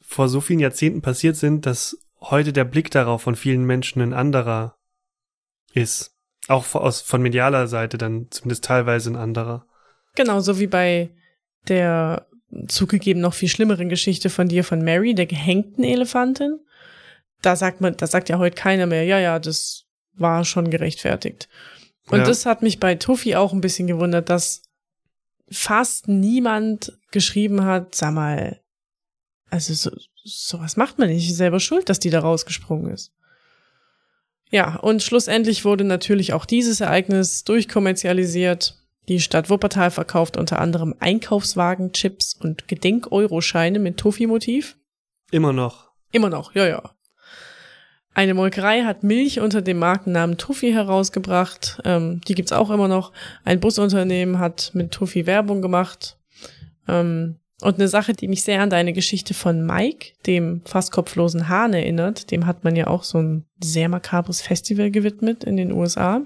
vor 0.00 0.28
so 0.28 0.40
vielen 0.40 0.60
Jahrzehnten 0.60 1.02
passiert 1.02 1.36
sind, 1.36 1.66
dass 1.66 1.98
heute 2.20 2.52
der 2.52 2.64
Blick 2.64 2.90
darauf 2.90 3.22
von 3.22 3.36
vielen 3.36 3.64
Menschen 3.64 4.02
ein 4.02 4.12
anderer 4.12 4.76
ist. 5.72 6.12
Auch 6.48 6.74
aus, 6.74 7.00
von 7.00 7.22
medialer 7.22 7.66
Seite 7.66 7.98
dann 7.98 8.28
zumindest 8.30 8.64
teilweise 8.64 9.10
ein 9.10 9.16
anderer. 9.16 9.66
Genau, 10.14 10.40
so 10.40 10.58
wie 10.58 10.68
bei 10.68 11.10
der 11.68 12.26
zugegeben 12.68 13.20
noch 13.20 13.34
viel 13.34 13.48
schlimmeren 13.48 13.88
Geschichte 13.88 14.30
von 14.30 14.48
dir 14.48 14.64
von 14.64 14.82
Mary, 14.82 15.14
der 15.14 15.26
gehängten 15.26 15.84
Elefantin. 15.84 16.60
Da 17.42 17.56
sagt 17.56 17.80
man, 17.80 17.96
da 17.96 18.06
sagt 18.06 18.28
ja 18.28 18.38
heute 18.38 18.54
keiner 18.54 18.86
mehr, 18.86 19.04
ja, 19.04 19.18
ja, 19.18 19.38
das 19.38 19.84
war 20.14 20.44
schon 20.44 20.70
gerechtfertigt. 20.70 21.48
Und 22.10 22.20
Ja. 22.20 22.24
das 22.24 22.46
hat 22.46 22.62
mich 22.62 22.78
bei 22.80 22.94
Tuffy 22.94 23.34
auch 23.34 23.52
ein 23.52 23.60
bisschen 23.60 23.86
gewundert, 23.86 24.30
dass 24.30 24.62
fast 25.50 26.08
niemand 26.08 26.98
geschrieben 27.10 27.64
hat, 27.64 27.94
sag 27.94 28.14
mal, 28.14 28.60
also 29.50 29.74
so, 29.74 29.90
sowas 30.24 30.76
macht 30.76 30.98
man 30.98 31.08
nicht, 31.08 31.34
selber 31.34 31.60
schuld, 31.60 31.88
dass 31.88 31.98
die 32.00 32.10
da 32.10 32.20
rausgesprungen 32.20 32.92
ist. 32.92 33.12
Ja, 34.50 34.76
und 34.76 35.02
schlussendlich 35.02 35.64
wurde 35.64 35.84
natürlich 35.84 36.32
auch 36.32 36.44
dieses 36.46 36.80
Ereignis 36.80 37.42
durchkommerzialisiert. 37.44 38.80
Die 39.08 39.20
Stadt 39.20 39.50
Wuppertal 39.50 39.90
verkauft 39.90 40.36
unter 40.36 40.60
anderem 40.60 40.94
Einkaufswagen, 40.98 41.92
Chips 41.92 42.34
und 42.34 42.66
Gedenk-Euro-Scheine 42.68 43.78
mit 43.78 43.98
Tuffy-Motiv. 43.98 44.76
Immer 45.30 45.52
noch. 45.52 45.90
Immer 46.12 46.28
noch, 46.30 46.54
ja, 46.54 46.66
ja. 46.66 46.95
Eine 48.16 48.32
Molkerei 48.32 48.84
hat 48.84 49.02
Milch 49.02 49.40
unter 49.40 49.60
dem 49.60 49.78
Markennamen 49.78 50.38
Tuffy 50.38 50.72
herausgebracht. 50.72 51.82
Ähm, 51.84 52.22
die 52.26 52.34
gibt's 52.34 52.50
auch 52.50 52.70
immer 52.70 52.88
noch. 52.88 53.12
Ein 53.44 53.60
Busunternehmen 53.60 54.38
hat 54.38 54.70
mit 54.72 54.90
Tuffy 54.90 55.26
Werbung 55.26 55.60
gemacht. 55.60 56.16
Ähm, 56.88 57.36
und 57.60 57.74
eine 57.74 57.88
Sache, 57.88 58.14
die 58.14 58.26
mich 58.28 58.42
sehr 58.42 58.62
an 58.62 58.70
deine 58.70 58.94
Geschichte 58.94 59.34
von 59.34 59.66
Mike, 59.66 60.14
dem 60.26 60.62
fast 60.64 60.92
kopflosen 60.92 61.50
Hahn, 61.50 61.74
erinnert. 61.74 62.30
Dem 62.30 62.46
hat 62.46 62.64
man 62.64 62.74
ja 62.74 62.86
auch 62.86 63.04
so 63.04 63.18
ein 63.18 63.44
sehr 63.62 63.90
makabres 63.90 64.40
Festival 64.40 64.90
gewidmet 64.90 65.44
in 65.44 65.58
den 65.58 65.70
USA. 65.70 66.22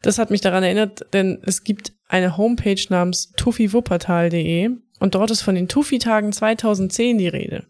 Das 0.00 0.18
hat 0.18 0.30
mich 0.30 0.40
daran 0.40 0.62
erinnert, 0.62 1.12
denn 1.12 1.42
es 1.42 1.62
gibt 1.62 1.92
eine 2.08 2.38
Homepage 2.38 2.82
namens 2.88 3.32
tuffiwuppertal.de 3.36 4.70
und 4.98 5.14
dort 5.14 5.30
ist 5.30 5.42
von 5.42 5.56
den 5.56 5.68
Tuffi-Tagen 5.68 6.32
2010 6.32 7.18
die 7.18 7.28
Rede. 7.28 7.66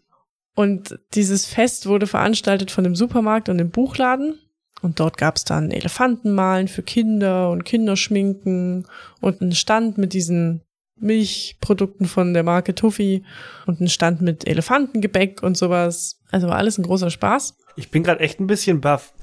Und 0.59 0.99
dieses 1.13 1.45
Fest 1.45 1.85
wurde 1.85 2.05
veranstaltet 2.05 2.69
von 2.69 2.83
dem 2.83 2.93
Supermarkt 2.93 3.47
und 3.47 3.59
dem 3.59 3.69
Buchladen. 3.69 4.39
Und 4.81 4.99
dort 4.99 5.17
gab 5.17 5.37
es 5.37 5.45
dann 5.45 5.71
Elefantenmalen 5.71 6.67
für 6.67 6.83
Kinder 6.83 7.49
und 7.49 7.63
Kinderschminken 7.63 8.85
und 9.21 9.41
einen 9.41 9.53
Stand 9.53 9.97
mit 9.97 10.11
diesen 10.11 10.59
Milchprodukten 10.97 12.07
von 12.07 12.33
der 12.33 12.43
Marke 12.43 12.75
Tuffy 12.75 13.23
und 13.67 13.79
einen 13.79 13.87
Stand 13.87 14.19
mit 14.19 14.45
Elefantengebäck 14.49 15.43
und 15.43 15.55
sowas. 15.55 16.19
Also 16.29 16.49
war 16.49 16.57
alles 16.57 16.77
ein 16.77 16.83
großer 16.83 17.09
Spaß. 17.09 17.55
Ich 17.77 17.89
bin 17.89 18.03
gerade 18.03 18.19
echt 18.19 18.41
ein 18.41 18.47
bisschen 18.47 18.81
baff. 18.81 19.13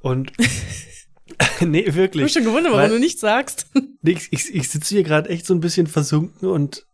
Und 0.00 0.32
nee, 1.62 1.80
Ich 1.80 1.94
wirklich. 1.94 2.24
bin 2.24 2.28
schon 2.28 2.44
gewundert, 2.44 2.74
warum 2.74 2.90
du 2.90 2.98
nichts 2.98 3.22
sagst. 3.22 3.68
Nee, 4.02 4.18
ich, 4.18 4.30
ich, 4.32 4.54
ich 4.54 4.68
sitze 4.68 4.96
hier 4.96 5.02
gerade 5.02 5.30
echt 5.30 5.46
so 5.46 5.54
ein 5.54 5.60
bisschen 5.60 5.86
versunken 5.86 6.46
und 6.46 6.84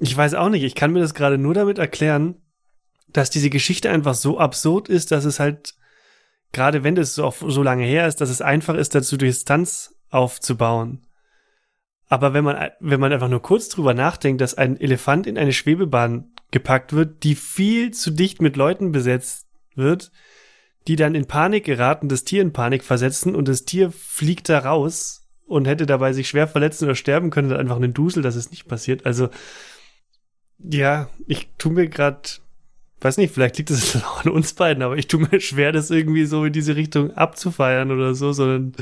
ich 0.00 0.16
weiß 0.16 0.32
auch 0.32 0.48
nicht, 0.48 0.62
ich 0.62 0.74
kann 0.74 0.90
mir 0.90 1.00
das 1.00 1.12
gerade 1.12 1.36
nur 1.36 1.52
damit 1.52 1.76
erklären, 1.76 2.36
dass 3.16 3.30
diese 3.30 3.50
Geschichte 3.50 3.90
einfach 3.90 4.14
so 4.14 4.38
absurd 4.38 4.88
ist, 4.88 5.10
dass 5.12 5.24
es 5.24 5.40
halt, 5.40 5.74
gerade 6.52 6.84
wenn 6.84 6.94
das 6.94 7.14
so, 7.14 7.30
so 7.30 7.62
lange 7.62 7.84
her 7.84 8.06
ist, 8.06 8.20
dass 8.20 8.30
es 8.30 8.42
einfach 8.42 8.74
ist, 8.74 8.94
dazu 8.94 9.16
Distanz 9.16 9.94
aufzubauen. 10.10 11.06
Aber 12.08 12.34
wenn 12.34 12.44
man, 12.44 12.70
wenn 12.78 13.00
man 13.00 13.12
einfach 13.12 13.28
nur 13.28 13.42
kurz 13.42 13.68
drüber 13.68 13.94
nachdenkt, 13.94 14.40
dass 14.40 14.54
ein 14.54 14.78
Elefant 14.78 15.26
in 15.26 15.38
eine 15.38 15.52
Schwebebahn 15.52 16.32
gepackt 16.50 16.92
wird, 16.92 17.24
die 17.24 17.34
viel 17.34 17.90
zu 17.90 18.10
dicht 18.10 18.40
mit 18.40 18.56
Leuten 18.56 18.92
besetzt 18.92 19.48
wird, 19.74 20.12
die 20.86 20.96
dann 20.96 21.14
in 21.14 21.26
Panik 21.26 21.64
geraten, 21.64 22.08
das 22.08 22.24
Tier 22.24 22.42
in 22.42 22.52
Panik 22.52 22.84
versetzen 22.84 23.34
und 23.34 23.48
das 23.48 23.64
Tier 23.64 23.90
fliegt 23.90 24.48
da 24.48 24.60
raus 24.60 25.26
und 25.46 25.66
hätte 25.66 25.86
dabei 25.86 26.12
sich 26.12 26.28
schwer 26.28 26.46
verletzen 26.46 26.84
oder 26.84 26.94
sterben 26.94 27.30
können, 27.30 27.48
dann 27.48 27.60
einfach 27.60 27.76
einen 27.76 27.94
Dusel, 27.94 28.22
dass 28.22 28.36
es 28.36 28.50
nicht 28.50 28.68
passiert. 28.68 29.04
Also, 29.04 29.28
ja, 30.58 31.08
ich 31.26 31.48
tu 31.58 31.70
mir 31.70 31.88
gerade, 31.88 32.28
weiß 33.00 33.16
nicht, 33.18 33.32
vielleicht 33.34 33.58
liegt 33.58 33.70
es 33.70 33.96
auch 33.96 34.20
an 34.24 34.30
uns 34.30 34.52
beiden, 34.54 34.82
aber 34.82 34.96
ich 34.96 35.06
tu 35.08 35.18
mir 35.18 35.40
schwer, 35.40 35.72
das 35.72 35.90
irgendwie 35.90 36.24
so 36.24 36.44
in 36.44 36.52
diese 36.52 36.76
Richtung 36.76 37.12
abzufeiern 37.12 37.90
oder 37.90 38.14
so, 38.14 38.32
sondern 38.32 38.72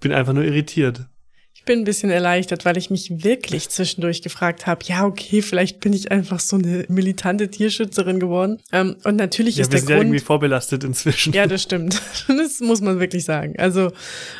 bin 0.00 0.12
einfach 0.12 0.32
nur 0.32 0.44
irritiert. 0.44 1.06
Ich 1.54 1.64
bin 1.66 1.80
ein 1.80 1.84
bisschen 1.84 2.10
erleichtert, 2.10 2.64
weil 2.64 2.76
ich 2.76 2.90
mich 2.90 3.22
wirklich 3.22 3.68
zwischendurch 3.68 4.20
gefragt 4.22 4.66
habe, 4.66 4.84
ja, 4.84 5.06
okay, 5.06 5.42
vielleicht 5.42 5.78
bin 5.78 5.92
ich 5.92 6.10
einfach 6.10 6.40
so 6.40 6.56
eine 6.56 6.86
militante 6.88 7.48
Tierschützerin 7.50 8.18
geworden. 8.18 8.58
Ähm, 8.72 8.96
und 9.04 9.14
natürlich 9.14 9.56
Ja, 9.58 9.62
ist 9.62 9.68
wir 9.68 9.74
der 9.74 9.80
sind 9.80 9.88
ja 9.90 9.96
Grund. 9.96 10.06
irgendwie 10.08 10.24
vorbelastet 10.24 10.82
inzwischen. 10.82 11.32
Ja, 11.32 11.46
das 11.46 11.62
stimmt. 11.62 12.02
Das 12.26 12.58
muss 12.58 12.80
man 12.80 12.98
wirklich 12.98 13.24
sagen. 13.24 13.54
Also, 13.58 13.92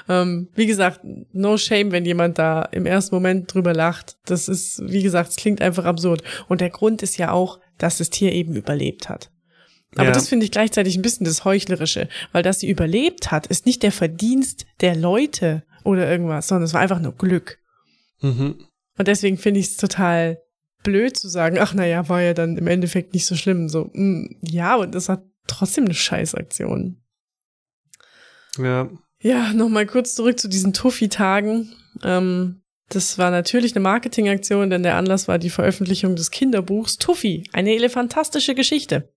ähm, 0.09 0.49
wie 0.57 0.67
gesagt, 0.67 1.03
no 1.33 1.57
shame, 1.59 1.93
wenn 1.93 2.05
jemand 2.05 2.41
da 2.41 2.63
im 2.63 2.87
ersten 2.87 3.15
Moment 3.15 3.55
drüber 3.55 3.73
lacht. 3.73 4.17
Das 4.25 4.49
ist, 4.49 4.83
wie 4.85 5.05
gesagt, 5.05 5.31
es 5.31 5.37
klingt 5.37 5.63
einfach 5.63 5.85
absurd. 5.85 6.25
Und 6.49 6.61
der 6.61 6.71
Grund 6.71 7.03
ist 7.03 7.19
ja 7.19 7.31
auch, 7.31 7.61
dass 7.79 7.99
das 7.99 8.11
Tier 8.11 8.33
eben 8.33 8.55
überlebt 8.55 9.09
hat. 9.09 9.31
Aber 9.95 10.07
Ja. 10.07 10.13
das 10.13 10.29
finde 10.29 10.45
ich 10.45 10.53
gleichzeitig 10.53 10.97
ein 10.97 11.03
bisschen 11.03 11.25
das 11.25 11.45
Heuchlerische, 11.45 12.09
weil 12.33 12.43
dass 12.43 12.61
sie 12.61 12.71
überlebt 12.71 13.31
hat, 13.31 13.47
ist 13.47 13.67
nicht 13.67 13.83
der 13.83 13.93
Verdienst 13.93 14.65
der 14.81 14.97
Leute 14.97 15.65
oder 15.85 16.11
irgendwas, 16.11 16.49
sondern 16.49 16.65
es 16.65 16.73
war 16.75 16.81
einfach 16.81 17.01
nur 17.01 17.13
Glück. 17.17 17.59
Mhm. 18.21 18.67
Und 18.99 19.09
deswegen 19.09 19.37
finde 19.37 19.61
ich 19.61 19.67
es 19.67 19.77
total 19.77 20.39
blöd 20.83 21.17
zu 21.17 21.29
sagen, 21.29 21.59
ach 21.59 21.75
naja, 21.75 22.09
war 22.09 22.23
ja 22.23 22.35
dann 22.35 22.57
im 22.57 22.67
Endeffekt 22.67 23.15
nicht 23.15 23.27
so 23.27 23.37
schlimm. 23.37 23.69
So, 23.69 23.91
mm, 23.93 24.37
ja, 24.43 24.77
und 24.77 24.95
das 24.95 25.09
hat 25.09 25.25
trotzdem 25.47 25.85
eine 25.85 25.95
Scheißaktion. 25.95 27.03
Ja. 28.59 28.91
Ja, 29.21 29.53
nochmal 29.53 29.87
kurz 29.87 30.15
zurück 30.15 30.39
zu 30.39 30.49
diesen 30.49 30.73
Tuffy-Tagen. 30.73 31.75
Ähm, 32.03 32.62
Das 32.93 33.17
war 33.17 33.31
natürlich 33.31 33.75
eine 33.75 33.83
Marketingaktion, 33.83 34.69
denn 34.69 34.83
der 34.83 34.97
Anlass 34.97 35.27
war 35.27 35.39
die 35.39 35.49
Veröffentlichung 35.49 36.15
des 36.15 36.31
Kinderbuchs 36.31 36.99
Tuffy, 36.99 37.45
eine 37.55 37.75
elefantastische 37.75 38.55
Geschichte. 38.55 39.09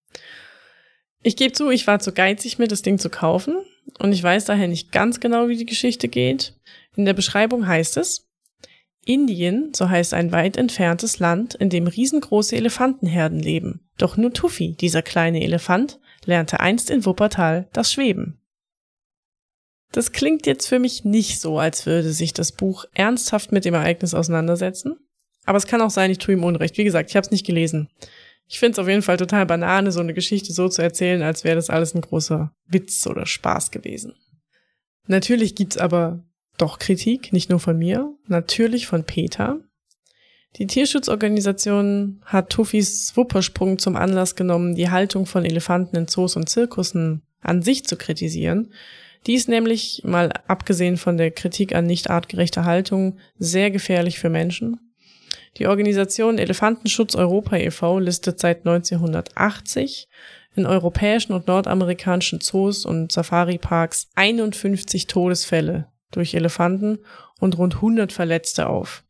Ich 1.22 1.36
gebe 1.36 1.52
zu, 1.52 1.70
ich 1.70 1.86
war 1.86 2.00
zu 2.00 2.14
geizig, 2.14 2.58
mir 2.58 2.70
das 2.70 2.84
Ding 2.84 3.00
zu 3.00 3.10
kaufen 3.10 3.58
und 4.00 4.14
ich 4.14 4.24
weiß 4.24 4.46
daher 4.46 4.70
nicht 4.70 4.94
ganz 4.94 5.20
genau, 5.20 5.50
wie 5.50 5.58
die 5.58 5.66
Geschichte 5.66 6.08
geht. 6.08 6.54
In 6.96 7.04
der 7.04 7.12
Beschreibung 7.12 7.68
heißt 7.68 7.98
es, 7.98 8.30
Indien, 9.04 9.74
so 9.76 9.90
heißt 9.90 10.14
ein 10.14 10.32
weit 10.32 10.56
entferntes 10.56 11.20
Land, 11.20 11.56
in 11.56 11.70
dem 11.70 11.88
riesengroße 11.88 12.56
Elefantenherden 12.56 13.42
leben. 13.42 13.90
Doch 13.98 14.16
nur 14.16 14.32
Tuffy, 14.32 14.78
dieser 14.78 15.02
kleine 15.02 15.44
Elefant, 15.44 16.00
lernte 16.24 16.62
einst 16.62 16.90
in 16.90 17.06
Wuppertal 17.06 17.68
das 17.74 17.92
Schweben. 17.92 18.40
Das 19.92 20.12
klingt 20.12 20.46
jetzt 20.46 20.68
für 20.68 20.80
mich 20.80 21.06
nicht 21.06 21.40
so, 21.40 21.60
als 21.60 21.86
würde 21.86 22.12
sich 22.12 22.34
das 22.34 22.52
Buch 22.52 22.86
ernsthaft 22.94 23.52
mit 23.52 23.66
dem 23.66 23.74
Ereignis 23.74 24.14
auseinandersetzen. 24.14 24.98
Aber 25.46 25.58
es 25.58 25.68
kann 25.68 25.82
auch 25.82 25.90
sein, 25.90 26.12
ich 26.12 26.18
tue 26.18 26.34
ihm 26.34 26.44
Unrecht. 26.44 26.78
Wie 26.78 26.84
gesagt, 26.84 27.10
ich 27.10 27.16
habe 27.16 27.26
es 27.26 27.32
nicht 27.32 27.46
gelesen. 27.46 27.90
Ich 28.48 28.60
finde 28.60 28.74
es 28.74 28.80
auf 28.80 28.88
jeden 28.88 29.02
Fall 29.02 29.18
total 29.18 29.46
banane, 29.46 29.92
so 29.92 30.00
eine 30.00 30.14
Geschichte 30.14 30.54
so 30.54 30.70
zu 30.70 30.82
erzählen, 30.82 31.22
als 31.22 31.44
wäre 31.44 31.56
das 31.56 31.70
alles 31.70 31.96
ein 31.96 32.02
großer 32.02 32.52
Witz 32.68 33.08
oder 33.08 33.26
Spaß 33.26 33.72
gewesen. 33.72 34.16
Natürlich 35.08 35.56
gibt's 35.56 35.78
aber 35.78 36.24
doch 36.58 36.80
Kritik, 36.80 37.34
nicht 37.34 37.50
nur 37.50 37.60
von 37.60 37.78
mir, 37.78 38.14
natürlich 38.28 38.88
von 38.88 39.04
Peter. 39.04 39.60
Die 40.58 40.68
Tierschutzorganisation 40.68 42.22
hat 42.24 42.50
Tuffis 42.50 43.16
Wuppersprung 43.16 43.78
zum 43.78 43.96
Anlass 43.96 44.36
genommen, 44.36 44.76
die 44.76 44.90
Haltung 44.90 45.26
von 45.26 45.44
Elefanten 45.44 45.98
in 45.98 46.08
Zoos 46.08 46.36
und 46.36 46.48
Zirkussen 46.48 47.24
an 47.42 47.62
sich 47.62 47.86
zu 47.86 47.98
kritisieren. 47.98 48.72
Die 49.28 49.34
ist 49.34 49.50
nämlich, 49.50 50.02
mal 50.04 50.32
abgesehen 50.48 50.98
von 50.98 51.18
der 51.18 51.32
Kritik 51.32 51.74
an 51.74 51.86
nicht 51.86 52.10
artgerechter 52.10 52.66
Haltung, 52.66 53.18
sehr 53.38 53.72
gefährlich 53.72 54.20
für 54.20 54.30
Menschen. 54.30 54.80
Die 55.58 55.68
Organisation 55.68 56.38
Elefantenschutz 56.38 57.16
Europa 57.16 57.56
e.V. 57.56 58.00
listet 58.00 58.40
seit 58.40 58.60
1980 58.68 60.08
in 60.56 60.66
europäischen 60.66 61.34
und 61.34 61.48
nordamerikanischen 61.48 62.42
Zoos 62.42 62.86
und 62.86 63.12
Safari-Parks 63.12 64.10
51 64.16 65.08
Todesfälle 65.08 65.88
durch 66.12 66.34
Elefanten 66.34 67.00
und 67.40 67.58
rund 67.58 67.76
100 67.76 68.12
Verletzte 68.12 68.68
auf. 68.68 69.04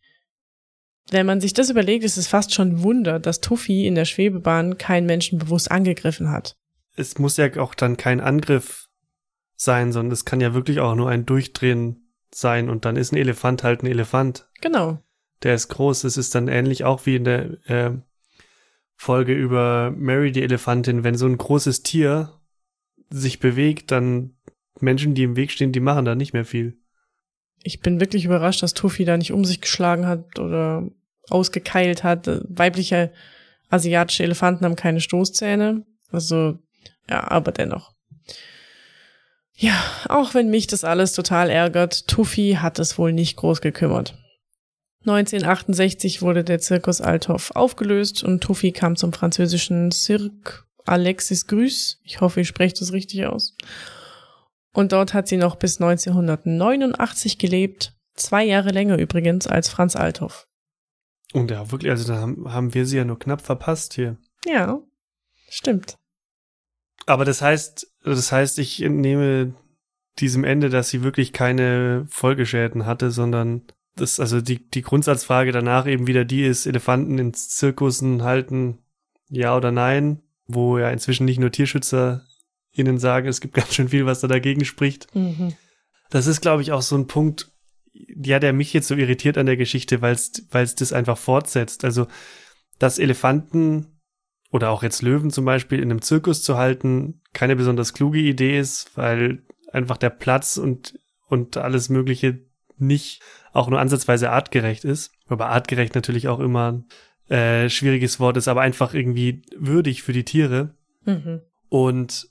Wenn 1.11 1.25
man 1.25 1.41
sich 1.41 1.53
das 1.53 1.69
überlegt, 1.69 2.03
ist 2.03 2.17
es 2.17 2.27
fast 2.27 2.53
schon 2.53 2.69
ein 2.69 2.83
Wunder, 2.83 3.19
dass 3.19 3.41
Tuffy 3.41 3.85
in 3.85 3.95
der 3.95 4.05
Schwebebahn 4.05 4.77
keinen 4.77 5.05
Menschen 5.05 5.37
bewusst 5.37 5.69
angegriffen 5.69 6.31
hat. 6.31 6.55
Es 6.95 7.19
muss 7.19 7.37
ja 7.37 7.55
auch 7.57 7.75
dann 7.75 7.97
kein 7.97 8.21
Angriff 8.21 8.84
sein, 9.55 9.91
sondern 9.91 10.11
es 10.11 10.25
kann 10.25 10.41
ja 10.41 10.53
wirklich 10.53 10.79
auch 10.79 10.95
nur 10.95 11.09
ein 11.09 11.25
Durchdrehen 11.25 12.11
sein 12.33 12.69
und 12.69 12.85
dann 12.85 12.97
ist 12.97 13.11
ein 13.11 13.17
Elefant 13.17 13.63
halt 13.63 13.83
ein 13.83 13.87
Elefant. 13.87 14.49
Genau. 14.61 14.99
Der 15.43 15.55
ist 15.55 15.69
groß. 15.69 16.03
Es 16.03 16.17
ist 16.17 16.35
dann 16.35 16.47
ähnlich 16.47 16.83
auch 16.83 17.05
wie 17.05 17.15
in 17.15 17.23
der 17.23 17.69
äh, 17.69 17.91
Folge 18.95 19.33
über 19.33 19.91
Mary 19.95 20.31
die 20.31 20.43
Elefantin. 20.43 21.03
Wenn 21.03 21.15
so 21.15 21.25
ein 21.25 21.37
großes 21.37 21.83
Tier 21.83 22.33
sich 23.09 23.39
bewegt, 23.39 23.91
dann 23.91 24.35
Menschen, 24.79 25.13
die 25.13 25.23
im 25.23 25.35
Weg 25.35 25.51
stehen, 25.51 25.71
die 25.71 25.79
machen 25.79 26.05
da 26.05 26.15
nicht 26.15 26.33
mehr 26.33 26.45
viel 26.45 26.77
ich 27.65 27.79
bin 27.79 27.99
wirklich 27.99 28.25
überrascht, 28.25 28.61
dass 28.61 28.75
Tuffy 28.75 29.05
da 29.05 29.17
nicht 29.17 29.31
um 29.31 29.43
sich 29.43 29.59
geschlagen 29.59 30.05
hat 30.05 30.37
oder 30.37 30.87
ausgekeilt 31.29 32.03
hat. 32.03 32.27
Weibliche 32.47 33.11
asiatische 33.69 34.23
Elefanten 34.23 34.63
haben 34.63 34.75
keine 34.75 35.01
Stoßzähne. 35.01 35.83
Also, 36.11 36.59
ja, 37.09 37.27
aber 37.27 37.51
dennoch. 37.51 37.95
Ja, 39.57 39.81
auch 40.09 40.33
wenn 40.33 40.49
mich 40.49 40.67
das 40.67 40.83
alles 40.83 41.13
total 41.13 41.49
ärgert, 41.49 42.07
Tuffy 42.07 42.57
hat 42.59 42.77
es 42.79 42.97
wohl 42.97 43.13
nicht 43.13 43.37
groß 43.37 43.61
gekümmert. 43.61 44.17
1968 45.01 46.21
wurde 46.21 46.43
der 46.43 46.59
Zirkus 46.59 46.99
Althoff 46.99 47.51
aufgelöst 47.51 48.23
und 48.23 48.41
Tuffy 48.41 48.71
kam 48.71 48.95
zum 48.95 49.13
französischen 49.13 49.91
Cirque 49.91 50.65
Alexis 50.83 51.47
Grüß. 51.47 52.01
Ich 52.03 52.21
hoffe, 52.21 52.41
ich 52.41 52.47
spreche 52.47 52.75
das 52.79 52.91
richtig 52.91 53.25
aus. 53.25 53.55
Und 54.73 54.91
dort 54.91 55.13
hat 55.13 55.27
sie 55.27 55.37
noch 55.37 55.55
bis 55.55 55.79
1989 55.79 57.37
gelebt. 57.37 57.93
Zwei 58.15 58.43
Jahre 58.43 58.69
länger 58.69 58.97
übrigens 58.97 59.47
als 59.47 59.69
Franz 59.69 59.95
Althoff. 59.95 60.47
Und 61.33 61.51
ja, 61.51 61.71
wirklich, 61.71 61.91
also 61.91 62.11
da 62.11 62.19
haben, 62.19 62.51
haben 62.51 62.73
wir 62.73 62.85
sie 62.85 62.97
ja 62.97 63.05
nur 63.05 63.19
knapp 63.19 63.41
verpasst 63.41 63.93
hier. 63.93 64.17
Ja, 64.45 64.79
stimmt. 65.49 65.97
Aber 67.05 67.25
das 67.25 67.41
heißt, 67.41 67.87
das 68.11 68.31
heißt, 68.31 68.59
ich 68.59 68.81
entnehme 68.81 69.53
diesem 70.19 70.43
Ende, 70.43 70.69
dass 70.69 70.89
sie 70.89 71.03
wirklich 71.03 71.33
keine 71.33 72.05
Folgeschäden 72.09 72.85
hatte, 72.85 73.11
sondern 73.11 73.63
das, 73.95 74.19
also 74.19 74.41
die, 74.41 74.69
die 74.69 74.81
Grundsatzfrage 74.81 75.51
danach 75.51 75.87
eben 75.87 76.07
wieder 76.07 76.25
die 76.25 76.43
ist, 76.43 76.65
Elefanten 76.65 77.17
in 77.17 77.33
Zirkussen 77.33 78.23
halten, 78.23 78.79
ja 79.29 79.55
oder 79.55 79.71
nein, 79.71 80.21
wo 80.47 80.77
ja 80.77 80.89
inzwischen 80.89 81.25
nicht 81.25 81.39
nur 81.39 81.51
Tierschützer 81.51 82.25
ihnen 82.71 82.97
sagen, 82.97 83.27
es 83.27 83.41
gibt 83.41 83.53
ganz 83.55 83.73
schön 83.73 83.89
viel, 83.89 84.05
was 84.05 84.19
da 84.19 84.27
dagegen 84.27 84.65
spricht. 84.65 85.13
Mhm. 85.15 85.53
Das 86.09 86.27
ist, 86.27 86.41
glaube 86.41 86.61
ich, 86.61 86.71
auch 86.71 86.81
so 86.81 86.95
ein 86.95 87.07
Punkt, 87.07 87.51
ja, 87.93 88.39
der 88.39 88.53
mich 88.53 88.73
jetzt 88.73 88.87
so 88.87 88.95
irritiert 88.95 89.37
an 89.37 89.45
der 89.45 89.57
Geschichte, 89.57 90.01
weil 90.01 90.13
es 90.13 90.75
das 90.75 90.93
einfach 90.93 91.17
fortsetzt. 91.17 91.85
Also, 91.85 92.07
dass 92.77 92.99
Elefanten 92.99 93.94
oder 94.55 94.69
auch 94.69 94.83
jetzt 94.83 95.01
Löwen 95.01 95.31
zum 95.31 95.43
Beispiel 95.43 95.79
in 95.79 95.91
einem 95.91 96.01
Zirkus 96.01 96.41
zu 96.41 96.57
halten, 96.57 97.19
keine 97.33 97.57
besonders 97.57 97.91
kluge 97.91 98.19
Idee 98.19 98.57
ist, 98.57 98.95
weil 98.95 99.43
einfach 99.73 99.97
der 99.97 100.09
Platz 100.09 100.55
und, 100.55 100.97
und 101.27 101.57
alles 101.57 101.89
Mögliche 101.89 102.39
nicht 102.77 103.21
auch 103.51 103.67
nur 103.67 103.81
ansatzweise 103.81 104.31
artgerecht 104.31 104.85
ist. 104.85 105.11
Aber 105.27 105.49
artgerecht 105.49 105.93
natürlich 105.93 106.29
auch 106.29 106.39
immer 106.39 106.71
ein 106.71 107.35
äh, 107.35 107.69
schwieriges 107.69 108.21
Wort 108.21 108.37
ist, 108.37 108.47
aber 108.47 108.61
einfach 108.61 108.93
irgendwie 108.93 109.41
würdig 109.57 110.03
für 110.03 110.13
die 110.13 110.23
Tiere. 110.23 110.73
Mhm. 111.03 111.41
Und 111.67 112.29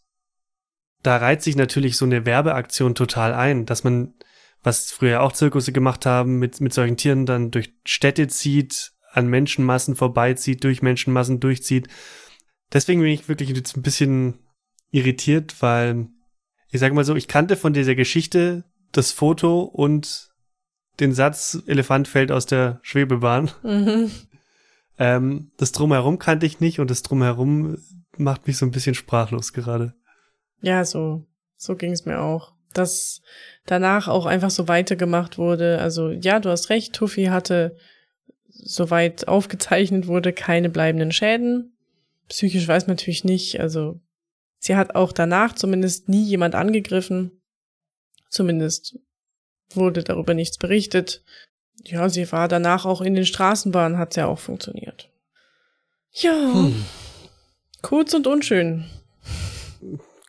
da 1.03 1.19
reiht 1.19 1.43
sich 1.43 1.57
natürlich 1.57 1.99
so 1.99 2.07
eine 2.07 2.25
Werbeaktion 2.25 2.95
total 2.95 3.35
ein, 3.35 3.67
dass 3.67 3.85
man, 3.85 4.15
was 4.63 4.91
früher 4.91 5.23
auch 5.23 5.33
Zirkusse 5.33 5.73
gemacht 5.73 6.07
haben, 6.07 6.39
mit, 6.39 6.63
mit 6.63 6.73
solchen 6.73 6.97
Tieren 6.97 7.27
dann 7.27 7.51
durch 7.51 7.75
Städte 7.85 8.29
zieht, 8.29 8.94
an 9.14 9.29
Menschenmassen 9.29 9.94
vorbeizieht, 9.96 10.64
durch 10.64 10.83
Menschenmassen 10.83 11.40
durchzieht. 11.40 11.88
Deswegen 12.72 13.00
bin 13.00 13.11
ich 13.11 13.29
wirklich 13.29 13.50
jetzt 13.50 13.77
ein 13.77 13.83
bisschen 13.83 14.40
irritiert, 14.90 15.57
weil 15.61 16.09
ich 16.70 16.81
sage 16.81 16.94
mal 16.94 17.05
so, 17.05 17.14
ich 17.14 17.29
kannte 17.29 17.57
von 17.57 17.72
dieser 17.72 17.94
Geschichte 17.94 18.64
das 18.92 19.12
Foto 19.12 19.62
und 19.62 20.31
den 20.98 21.12
Satz 21.12 21.62
Elefant 21.66 22.09
fällt 22.09 22.33
aus 22.33 22.46
der 22.46 22.81
Schwebebahn. 22.83 23.50
Mhm. 23.62 24.11
Ähm, 24.96 25.50
das 25.57 25.72
drumherum 25.72 26.20
kannte 26.20 26.46
ich 26.46 26.61
nicht 26.61 26.79
und 26.79 26.88
das 26.88 27.03
drumherum 27.03 27.77
macht 28.16 28.46
mich 28.46 28.57
so 28.57 28.64
ein 28.64 28.70
bisschen 28.70 28.94
sprachlos 28.94 29.53
gerade. 29.53 29.92
Ja, 30.61 30.85
so, 30.85 31.27
so 31.57 31.74
ging 31.74 31.90
es 31.90 32.07
mir 32.07 32.20
auch. 32.20 32.53
Dass 32.74 33.20
danach 33.66 34.07
auch 34.07 34.24
einfach 34.24 34.50
so 34.50 34.68
weitergemacht 34.68 35.37
wurde. 35.37 35.81
Also 35.81 36.11
ja, 36.11 36.38
du 36.38 36.48
hast 36.48 36.70
recht, 36.70 36.92
Tuffy 36.94 37.24
hatte, 37.24 37.77
soweit 38.55 39.29
aufgezeichnet 39.29 40.07
wurde, 40.07 40.33
keine 40.33 40.71
bleibenden 40.71 41.12
Schäden. 41.12 41.77
Psychisch 42.29 42.67
weiß 42.67 42.87
man 42.87 42.97
natürlich 42.97 43.25
nicht. 43.25 43.61
Also 43.61 44.01
sie 44.59 44.77
hat 44.77 44.95
auch 44.95 45.12
danach 45.12 45.55
zumindest 45.55 46.09
nie 46.09 46.25
jemand 46.25 46.55
angegriffen. 46.55 47.43
Zumindest 48.31 48.99
wurde 49.75 50.03
darüber 50.03 50.35
nichts 50.35 50.59
berichtet. 50.59 51.23
Ja, 51.85 52.09
sie 52.09 52.31
war 52.33 52.49
danach 52.49 52.87
auch 52.87 53.01
in 53.01 53.14
den 53.14 53.27
Straßenbahnen, 53.27 53.99
hat 53.99 54.17
ja 54.17 54.27
auch 54.27 54.38
funktioniert. 54.38 55.11
Ja. 56.12 56.53
Hm. 56.53 56.85
Kurz 57.83 58.14
und 58.14 58.27
unschön 58.27 58.87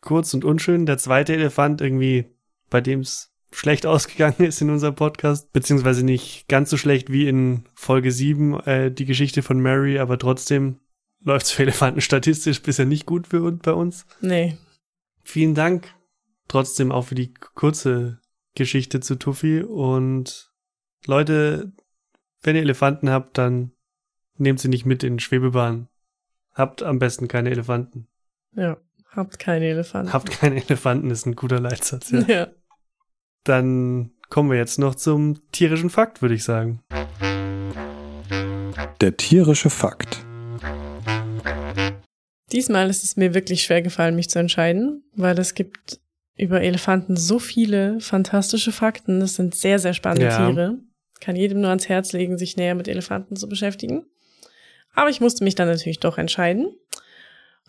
kurz 0.05 0.33
und 0.33 0.45
unschön. 0.45 0.85
Der 0.85 0.97
zweite 0.97 1.33
Elefant 1.33 1.81
irgendwie, 1.81 2.25
bei 2.69 2.79
dem 2.79 3.01
es 3.01 3.34
schlecht 3.55 3.85
ausgegangen 3.85 4.43
ist 4.43 4.61
in 4.61 4.69
unserem 4.69 4.95
Podcast, 4.95 5.51
beziehungsweise 5.53 6.03
nicht 6.03 6.47
ganz 6.47 6.69
so 6.69 6.77
schlecht 6.77 7.11
wie 7.11 7.27
in 7.27 7.63
Folge 7.73 8.11
7, 8.11 8.59
äh, 8.61 8.91
die 8.91 9.05
Geschichte 9.05 9.41
von 9.41 9.59
Mary, 9.59 9.99
aber 9.99 10.17
trotzdem 10.17 10.79
läuft 11.21 11.47
es 11.47 11.51
für 11.51 11.63
Elefanten 11.63 12.01
statistisch 12.01 12.61
bisher 12.61 12.85
nicht 12.85 13.05
gut 13.05 13.27
für 13.27 13.41
uns 13.41 13.61
bei 13.61 13.71
uns. 13.71 14.05
Nee. 14.21 14.57
Vielen 15.23 15.55
Dank 15.55 15.93
trotzdem 16.47 16.91
auch 16.91 17.05
für 17.05 17.15
die 17.15 17.33
kurze 17.33 18.19
Geschichte 18.55 18.99
zu 18.99 19.15
Tuffy 19.15 19.61
und 19.61 20.51
Leute, 21.05 21.71
wenn 22.43 22.55
ihr 22.55 22.61
Elefanten 22.61 23.09
habt, 23.09 23.37
dann 23.37 23.71
nehmt 24.37 24.59
sie 24.59 24.69
nicht 24.69 24.85
mit 24.85 25.03
in 25.03 25.19
Schwebebahn. 25.19 25.87
Habt 26.53 26.83
am 26.83 26.99
besten 26.99 27.27
keine 27.27 27.49
Elefanten. 27.51 28.07
Ja. 28.55 28.77
Habt 29.11 29.39
keine 29.39 29.65
Elefanten. 29.65 30.11
Habt 30.11 30.29
keine 30.29 30.61
Elefanten 30.61 31.09
ist 31.09 31.25
ein 31.25 31.35
guter 31.35 31.59
Leitsatz, 31.59 32.11
ja. 32.11 32.19
ja. 32.27 32.47
Dann 33.45 34.11
kommen 34.29 34.49
wir 34.49 34.57
jetzt 34.57 34.79
noch 34.79 34.95
zum 34.95 35.39
tierischen 35.51 35.91
Fakt, 35.91 36.21
würde 36.21 36.33
ich 36.33 36.43
sagen. 36.43 36.81
Der 39.01 39.15
tierische 39.17 39.69
Fakt. 39.69 40.25
Diesmal 42.51 42.89
ist 42.89 43.03
es 43.03 43.17
mir 43.17 43.35
wirklich 43.35 43.61
schwer 43.63 43.83
gefallen, 43.83 44.15
mich 44.15 44.29
zu 44.29 44.39
entscheiden, 44.39 45.03
weil 45.15 45.37
es 45.37 45.53
gibt 45.53 45.99
über 46.35 46.61
Elefanten 46.61 47.15
so 47.15 47.37
viele 47.37 47.99
fantastische 47.99 48.71
Fakten. 48.71 49.19
Das 49.19 49.35
sind 49.35 49.53
sehr, 49.53 49.77
sehr 49.77 49.93
spannende 49.93 50.27
ja. 50.27 50.49
Tiere. 50.49 50.79
Kann 51.21 51.35
jedem 51.35 51.61
nur 51.61 51.69
ans 51.69 51.87
Herz 51.87 52.13
legen, 52.13 52.39
sich 52.39 52.57
näher 52.57 52.75
mit 52.75 52.87
Elefanten 52.87 53.35
zu 53.35 53.47
beschäftigen. 53.47 54.05
Aber 54.95 55.09
ich 55.09 55.21
musste 55.21 55.43
mich 55.43 55.53
dann 55.53 55.67
natürlich 55.67 55.99
doch 55.99 56.17
entscheiden. 56.17 56.73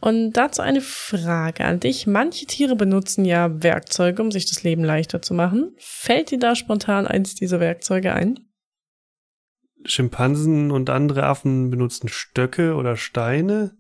Und 0.00 0.32
dazu 0.32 0.62
eine 0.62 0.82
Frage 0.82 1.64
an 1.64 1.80
dich. 1.80 2.06
Manche 2.06 2.46
Tiere 2.46 2.76
benutzen 2.76 3.24
ja 3.24 3.62
Werkzeuge, 3.62 4.22
um 4.22 4.30
sich 4.30 4.46
das 4.46 4.62
Leben 4.62 4.84
leichter 4.84 5.22
zu 5.22 5.32
machen. 5.32 5.74
Fällt 5.78 6.30
dir 6.30 6.38
da 6.38 6.54
spontan 6.54 7.06
eins 7.06 7.34
dieser 7.34 7.60
Werkzeuge 7.60 8.12
ein? 8.12 8.40
Schimpansen 9.84 10.70
und 10.70 10.90
andere 10.90 11.24
Affen 11.24 11.70
benutzen 11.70 12.08
Stöcke 12.08 12.74
oder 12.74 12.96
Steine. 12.96 13.76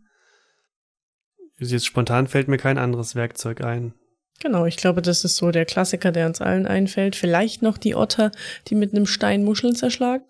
Jetzt 1.58 1.86
spontan 1.86 2.28
fällt 2.28 2.48
mir 2.48 2.58
kein 2.58 2.78
anderes 2.78 3.14
Werkzeug 3.14 3.62
ein. 3.62 3.94
Genau, 4.40 4.66
ich 4.66 4.76
glaube, 4.76 5.00
das 5.00 5.24
ist 5.24 5.36
so 5.36 5.50
der 5.50 5.64
Klassiker, 5.64 6.12
der 6.12 6.26
uns 6.26 6.40
allen 6.40 6.66
einfällt. 6.66 7.16
Vielleicht 7.16 7.62
noch 7.62 7.78
die 7.78 7.94
Otter, 7.94 8.30
die 8.68 8.74
mit 8.74 8.94
einem 8.94 9.06
Stein 9.06 9.44
Muscheln 9.44 9.74
zerschlagen. 9.74 10.24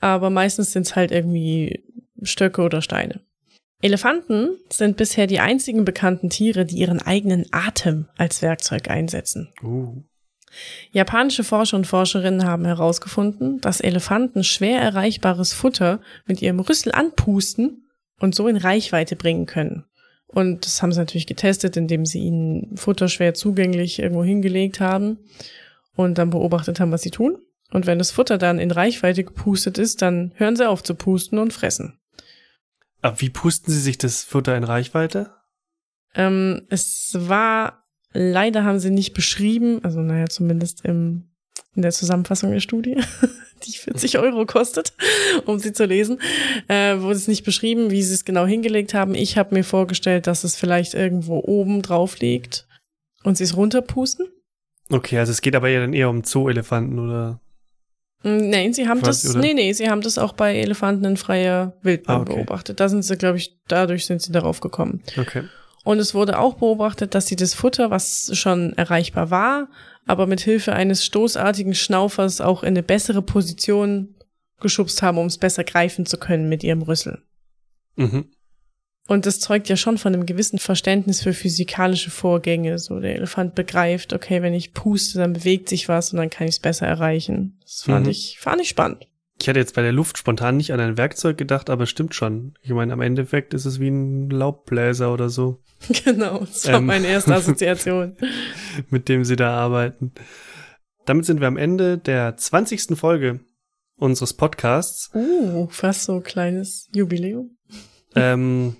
Aber 0.00 0.30
meistens 0.30 0.72
sind 0.72 0.86
es 0.86 0.96
halt 0.96 1.10
irgendwie 1.10 1.84
Stöcke 2.22 2.62
oder 2.62 2.80
Steine. 2.80 3.20
Elefanten 3.84 4.56
sind 4.70 4.96
bisher 4.96 5.26
die 5.26 5.40
einzigen 5.40 5.84
bekannten 5.84 6.30
Tiere, 6.30 6.64
die 6.64 6.78
ihren 6.78 7.02
eigenen 7.02 7.44
Atem 7.52 8.08
als 8.16 8.40
Werkzeug 8.40 8.88
einsetzen. 8.88 9.52
Uh. 9.62 10.02
Japanische 10.90 11.44
Forscher 11.44 11.76
und 11.76 11.86
Forscherinnen 11.86 12.46
haben 12.46 12.64
herausgefunden, 12.64 13.60
dass 13.60 13.82
Elefanten 13.82 14.42
schwer 14.42 14.80
erreichbares 14.80 15.52
Futter 15.52 16.00
mit 16.24 16.40
ihrem 16.40 16.60
Rüssel 16.60 16.92
anpusten 16.92 17.86
und 18.18 18.34
so 18.34 18.48
in 18.48 18.56
Reichweite 18.56 19.16
bringen 19.16 19.44
können. 19.44 19.84
Und 20.28 20.64
das 20.64 20.80
haben 20.80 20.92
sie 20.92 21.00
natürlich 21.00 21.26
getestet, 21.26 21.76
indem 21.76 22.06
sie 22.06 22.20
ihnen 22.20 22.78
Futter 22.78 23.08
schwer 23.08 23.34
zugänglich 23.34 23.98
irgendwo 23.98 24.24
hingelegt 24.24 24.80
haben 24.80 25.18
und 25.94 26.16
dann 26.16 26.30
beobachtet 26.30 26.80
haben, 26.80 26.90
was 26.90 27.02
sie 27.02 27.10
tun. 27.10 27.36
Und 27.70 27.84
wenn 27.84 27.98
das 27.98 28.12
Futter 28.12 28.38
dann 28.38 28.58
in 28.58 28.70
Reichweite 28.70 29.24
gepustet 29.24 29.76
ist, 29.76 30.00
dann 30.00 30.32
hören 30.36 30.56
sie 30.56 30.66
auf 30.66 30.82
zu 30.82 30.94
pusten 30.94 31.38
und 31.38 31.52
fressen. 31.52 31.98
Aber 33.04 33.20
wie 33.20 33.28
pusten 33.28 33.70
sie 33.70 33.80
sich 33.80 33.98
das 33.98 34.24
Futter 34.24 34.56
in 34.56 34.64
Reichweite? 34.64 35.30
Ähm, 36.14 36.62
es 36.70 37.10
war, 37.12 37.84
leider 38.14 38.64
haben 38.64 38.78
sie 38.78 38.88
nicht 38.88 39.12
beschrieben, 39.12 39.84
also 39.84 40.00
naja, 40.00 40.26
zumindest 40.26 40.86
im, 40.86 41.28
in 41.76 41.82
der 41.82 41.90
Zusammenfassung 41.92 42.50
der 42.50 42.60
Studie, 42.60 42.96
die 43.66 43.72
40 43.72 44.18
Euro 44.20 44.46
kostet, 44.46 44.94
um 45.44 45.58
sie 45.58 45.74
zu 45.74 45.84
lesen, 45.84 46.18
äh, 46.68 46.98
wurde 46.98 47.16
es 47.16 47.28
nicht 47.28 47.44
beschrieben, 47.44 47.90
wie 47.90 48.02
sie 48.02 48.14
es 48.14 48.24
genau 48.24 48.46
hingelegt 48.46 48.94
haben. 48.94 49.14
Ich 49.14 49.36
habe 49.36 49.54
mir 49.54 49.64
vorgestellt, 49.64 50.26
dass 50.26 50.42
es 50.42 50.56
vielleicht 50.56 50.94
irgendwo 50.94 51.40
oben 51.40 51.82
drauf 51.82 52.20
liegt 52.20 52.66
und 53.22 53.36
sie 53.36 53.44
es 53.44 53.54
runterpusten. 53.54 54.28
Okay, 54.88 55.18
also 55.18 55.30
es 55.30 55.42
geht 55.42 55.56
aber 55.56 55.68
ja 55.68 55.80
dann 55.80 55.92
eher 55.92 56.08
um 56.08 56.24
Zoo-Elefanten 56.24 56.98
oder 56.98 57.42
Nein, 58.24 58.72
sie 58.72 58.88
haben 58.88 59.00
Quasi, 59.02 59.26
das, 59.28 59.34
oder? 59.36 59.40
nee, 59.44 59.54
nee, 59.54 59.72
sie 59.74 59.88
haben 59.90 60.00
das 60.00 60.16
auch 60.18 60.32
bei 60.32 60.56
Elefanten 60.56 61.04
in 61.04 61.16
freier 61.16 61.74
Wildbahn 61.82 62.16
Ah, 62.16 62.20
okay. 62.22 62.34
beobachtet. 62.34 62.80
Da 62.80 62.88
sind 62.88 63.02
sie, 63.02 63.16
glaube 63.16 63.36
ich, 63.36 63.56
dadurch 63.68 64.06
sind 64.06 64.22
sie 64.22 64.32
darauf 64.32 64.60
gekommen. 64.60 65.02
Okay. 65.18 65.44
Und 65.84 65.98
es 65.98 66.14
wurde 66.14 66.38
auch 66.38 66.54
beobachtet, 66.54 67.14
dass 67.14 67.26
sie 67.26 67.36
das 67.36 67.52
Futter, 67.52 67.90
was 67.90 68.30
schon 68.32 68.72
erreichbar 68.72 69.30
war, 69.30 69.68
aber 70.06 70.26
mit 70.26 70.40
Hilfe 70.40 70.72
eines 70.72 71.04
stoßartigen 71.04 71.74
Schnaufers 71.74 72.40
auch 72.40 72.62
in 72.62 72.68
eine 72.68 72.82
bessere 72.82 73.20
Position 73.20 74.14
geschubst 74.60 75.02
haben, 75.02 75.18
um 75.18 75.26
es 75.26 75.36
besser 75.36 75.62
greifen 75.64 76.06
zu 76.06 76.16
können 76.16 76.48
mit 76.48 76.64
ihrem 76.64 76.80
Rüssel. 76.82 77.22
Mhm. 77.96 78.24
Und 79.06 79.26
das 79.26 79.38
zeugt 79.38 79.68
ja 79.68 79.76
schon 79.76 79.98
von 79.98 80.14
einem 80.14 80.24
gewissen 80.24 80.58
Verständnis 80.58 81.22
für 81.22 81.34
physikalische 81.34 82.10
Vorgänge. 82.10 82.78
So 82.78 83.00
der 83.00 83.14
Elefant 83.16 83.54
begreift, 83.54 84.12
okay, 84.14 84.40
wenn 84.40 84.54
ich 84.54 84.72
puste, 84.72 85.18
dann 85.18 85.34
bewegt 85.34 85.68
sich 85.68 85.88
was 85.88 86.12
und 86.12 86.18
dann 86.18 86.30
kann 86.30 86.46
ich 86.48 86.54
es 86.54 86.60
besser 86.60 86.86
erreichen. 86.86 87.58
Das 87.62 87.82
fand 87.82 88.06
Mhm. 88.06 88.10
ich, 88.10 88.38
fand 88.40 88.60
ich 88.62 88.68
spannend. 88.70 89.06
Ich 89.42 89.48
hatte 89.48 89.58
jetzt 89.58 89.74
bei 89.74 89.82
der 89.82 89.92
Luft 89.92 90.16
spontan 90.16 90.56
nicht 90.56 90.72
an 90.72 90.80
ein 90.80 90.96
Werkzeug 90.96 91.36
gedacht, 91.36 91.68
aber 91.68 91.82
es 91.82 91.90
stimmt 91.90 92.14
schon. 92.14 92.54
Ich 92.62 92.70
meine, 92.70 92.92
am 92.94 93.00
Endeffekt 93.02 93.52
ist 93.52 93.66
es 93.66 93.78
wie 93.80 93.88
ein 93.88 94.30
Laubbläser 94.30 95.12
oder 95.12 95.28
so, 95.28 95.60
Genau, 96.04 96.38
das 96.38 96.66
war 96.68 96.74
Ähm. 96.76 96.86
meine 96.86 97.06
erste 97.08 97.34
Assoziation. 97.34 98.16
mit 98.90 99.08
dem 99.10 99.24
sie 99.24 99.36
da 99.36 99.50
arbeiten. 99.54 100.12
Damit 101.04 101.26
sind 101.26 101.40
wir 101.40 101.48
am 101.48 101.58
Ende 101.58 101.98
der 101.98 102.36
20. 102.38 102.96
Folge 102.96 103.40
unseres 103.96 104.32
Podcasts. 104.32 105.10
Uh, 105.14 105.68
fast 105.68 106.04
so 106.04 106.14
ein 106.14 106.22
kleines 106.22 106.88
Jubiläum. 106.94 107.56
ähm, 108.14 108.76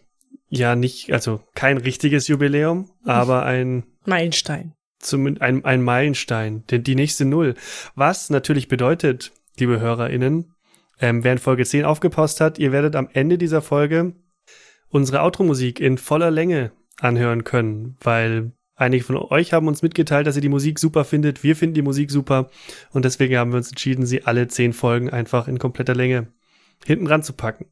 ja, 0.57 0.77
nicht, 0.77 1.13
also 1.13 1.41
kein 1.55 1.79
richtiges 1.79 2.29
Jubiläum, 2.29 2.91
aber 3.05 3.45
ein 3.45 3.85
Meilenstein. 4.05 4.73
zumindest 4.99 5.43
ein, 5.43 5.65
ein 5.65 5.83
Meilenstein, 5.83 6.65
denn 6.71 6.85
die 6.85 6.95
nächste 6.95 7.25
Null. 7.25 7.55
Was 7.95 8.31
natürlich 8.31 8.69
bedeutet, 8.69 9.33
liebe 9.59 9.81
HörerInnen, 9.81 10.53
ähm, 11.01 11.25
wer 11.25 11.33
in 11.33 11.39
Folge 11.39 11.65
10 11.65 11.85
aufgepasst 11.85 12.41
hat, 12.41 12.59
ihr 12.59 12.73
werdet 12.73 12.95
am 12.95 13.09
Ende 13.13 13.37
dieser 13.37 13.63
Folge 13.63 14.15
unsere 14.89 15.23
Outro-Musik 15.23 15.81
in 15.81 15.99
voller 15.99 16.31
Länge 16.31 16.71
anhören 17.01 17.43
können, 17.43 17.97
weil 18.01 18.53
einige 18.77 19.03
von 19.03 19.17
euch 19.17 19.53
haben 19.53 19.67
uns 19.67 19.83
mitgeteilt, 19.83 20.27
dass 20.27 20.37
ihr 20.37 20.43
die 20.43 20.49
Musik 20.49 20.79
super 20.79 21.05
findet. 21.05 21.43
Wir 21.43 21.57
finden 21.57 21.75
die 21.75 21.83
Musik 21.83 22.13
super 22.13 22.49
und 22.93 23.05
deswegen 23.05 23.37
haben 23.37 23.51
wir 23.51 23.57
uns 23.57 23.71
entschieden, 23.71 24.07
sie 24.07 24.25
alle 24.25 24.47
zehn 24.47 24.73
Folgen 24.73 25.11
einfach 25.11 25.49
in 25.49 25.59
kompletter 25.59 25.97
Länge 25.97 26.29
hinten 26.85 27.09
ran 27.09 27.25
zu 27.25 27.33
packen. 27.33 27.67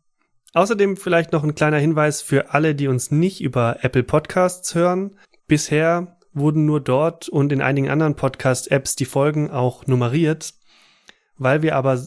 Außerdem 0.54 0.96
vielleicht 0.96 1.32
noch 1.32 1.44
ein 1.44 1.54
kleiner 1.54 1.78
Hinweis 1.78 2.20
für 2.20 2.52
alle, 2.52 2.74
die 2.74 2.88
uns 2.88 3.10
nicht 3.10 3.40
über 3.40 3.78
Apple 3.82 4.02
Podcasts 4.02 4.74
hören. 4.74 5.16
Bisher 5.46 6.18
wurden 6.34 6.66
nur 6.66 6.80
dort 6.80 7.28
und 7.28 7.52
in 7.52 7.62
einigen 7.62 7.88
anderen 7.88 8.16
Podcast-Apps 8.16 8.96
die 8.96 9.04
Folgen 9.06 9.50
auch 9.50 9.86
nummeriert. 9.86 10.54
Weil 11.38 11.62
wir 11.62 11.74
aber 11.74 12.00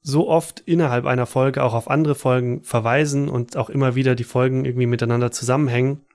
so 0.00 0.28
oft 0.28 0.60
innerhalb 0.60 1.06
einer 1.06 1.26
Folge 1.26 1.62
auch 1.62 1.74
auf 1.74 1.90
andere 1.90 2.14
Folgen 2.14 2.62
verweisen 2.62 3.28
und 3.28 3.56
auch 3.56 3.68
immer 3.68 3.94
wieder 3.94 4.14
die 4.14 4.24
Folgen 4.24 4.64
irgendwie 4.64 4.86
miteinander 4.86 5.32
zusammenhängen, 5.32 6.06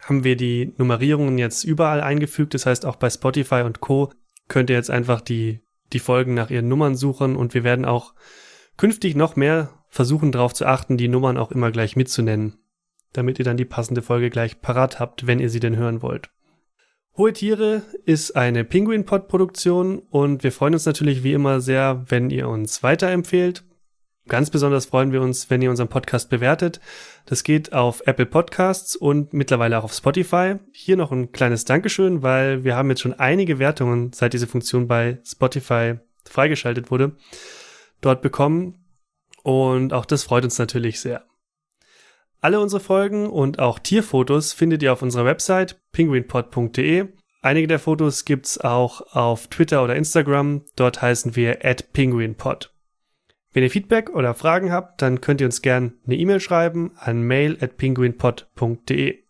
haben 0.00 0.24
wir 0.24 0.36
die 0.36 0.74
Nummerierungen 0.78 1.38
jetzt 1.38 1.64
überall 1.64 2.00
eingefügt. 2.00 2.54
Das 2.54 2.66
heißt, 2.66 2.86
auch 2.86 2.96
bei 2.96 3.10
Spotify 3.10 3.62
und 3.62 3.80
Co. 3.80 4.10
könnt 4.48 4.70
ihr 4.70 4.76
jetzt 4.76 4.90
einfach 4.90 5.20
die, 5.20 5.60
die 5.92 5.98
Folgen 5.98 6.34
nach 6.34 6.50
ihren 6.50 6.68
Nummern 6.68 6.96
suchen 6.96 7.36
und 7.36 7.52
wir 7.54 7.62
werden 7.62 7.84
auch 7.84 8.14
künftig 8.76 9.14
noch 9.16 9.36
mehr 9.36 9.70
versuchen 9.96 10.30
darauf 10.30 10.54
zu 10.54 10.66
achten, 10.66 10.96
die 10.96 11.08
Nummern 11.08 11.38
auch 11.38 11.50
immer 11.50 11.72
gleich 11.72 11.96
mitzunennen, 11.96 12.58
damit 13.12 13.38
ihr 13.38 13.44
dann 13.44 13.56
die 13.56 13.64
passende 13.64 14.02
Folge 14.02 14.30
gleich 14.30 14.60
parat 14.60 15.00
habt, 15.00 15.26
wenn 15.26 15.40
ihr 15.40 15.50
sie 15.50 15.60
denn 15.60 15.76
hören 15.76 16.02
wollt. 16.02 16.30
Hohe 17.16 17.32
Tiere 17.32 17.82
ist 18.04 18.36
eine 18.36 18.62
Penguin-Pod-Produktion 18.64 20.00
und 20.10 20.44
wir 20.44 20.52
freuen 20.52 20.74
uns 20.74 20.84
natürlich 20.84 21.24
wie 21.24 21.32
immer 21.32 21.60
sehr, 21.60 22.04
wenn 22.08 22.28
ihr 22.28 22.48
uns 22.48 22.82
weiterempfehlt. 22.82 23.64
Ganz 24.28 24.50
besonders 24.50 24.86
freuen 24.86 25.12
wir 25.12 25.22
uns, 25.22 25.48
wenn 25.48 25.62
ihr 25.62 25.70
unseren 25.70 25.88
Podcast 25.88 26.28
bewertet. 26.28 26.80
Das 27.24 27.42
geht 27.42 27.72
auf 27.72 28.02
Apple 28.06 28.26
Podcasts 28.26 28.96
und 28.96 29.32
mittlerweile 29.32 29.78
auch 29.78 29.84
auf 29.84 29.94
Spotify. 29.94 30.56
Hier 30.72 30.96
noch 30.96 31.10
ein 31.10 31.32
kleines 31.32 31.64
Dankeschön, 31.64 32.22
weil 32.22 32.64
wir 32.64 32.76
haben 32.76 32.90
jetzt 32.90 33.00
schon 33.00 33.14
einige 33.14 33.58
Wertungen, 33.58 34.12
seit 34.12 34.34
diese 34.34 34.48
Funktion 34.48 34.88
bei 34.88 35.20
Spotify 35.24 35.94
freigeschaltet 36.24 36.90
wurde, 36.90 37.16
dort 38.02 38.20
bekommen. 38.20 38.85
Und 39.46 39.92
auch 39.92 40.06
das 40.06 40.24
freut 40.24 40.42
uns 40.42 40.58
natürlich 40.58 40.98
sehr. 40.98 41.24
Alle 42.40 42.58
unsere 42.58 42.80
Folgen 42.80 43.30
und 43.30 43.60
auch 43.60 43.78
Tierfotos 43.78 44.52
findet 44.52 44.82
ihr 44.82 44.92
auf 44.92 45.02
unserer 45.02 45.24
Website 45.24 45.80
penguinpod.de. 45.92 47.10
Einige 47.42 47.68
der 47.68 47.78
Fotos 47.78 48.24
gibt's 48.24 48.58
auch 48.58 49.02
auf 49.14 49.46
Twitter 49.46 49.84
oder 49.84 49.94
Instagram. 49.94 50.64
Dort 50.74 51.00
heißen 51.00 51.36
wir 51.36 51.64
at 51.64 51.92
penguinpod. 51.92 52.74
Wenn 53.52 53.62
ihr 53.62 53.70
Feedback 53.70 54.10
oder 54.10 54.34
Fragen 54.34 54.72
habt, 54.72 55.00
dann 55.00 55.20
könnt 55.20 55.40
ihr 55.40 55.46
uns 55.46 55.62
gern 55.62 55.92
eine 56.04 56.16
E-Mail 56.16 56.40
schreiben 56.40 56.90
an 56.96 57.22
mail 57.22 57.56
at 57.60 57.76
penguinpod.de. 57.76 59.22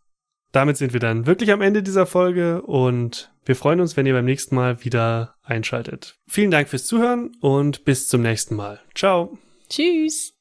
Damit 0.53 0.79
sind 0.79 0.95
wir 0.95 1.01
dann 1.01 1.27
wirklich 1.27 1.53
am 1.53 1.61
Ende 1.61 1.83
dieser 1.83 2.07
Folge 2.07 2.63
und 2.63 3.31
wir 3.45 3.55
freuen 3.55 3.83
uns, 3.83 3.99
wenn 3.99 4.07
ihr 4.07 4.15
beim 4.15 4.25
nächsten 4.25 4.55
Mal 4.55 4.83
wieder 4.83 5.35
einschaltet. 5.43 6.17
Vielen 6.27 6.51
Dank 6.51 6.69
fürs 6.69 6.87
Zuhören 6.87 7.37
und 7.43 7.85
bis 7.85 8.09
zum 8.09 8.23
nächsten 8.23 8.57
Mal. 8.57 8.81
Ciao. 8.95 9.37
Tschüss. 9.69 10.33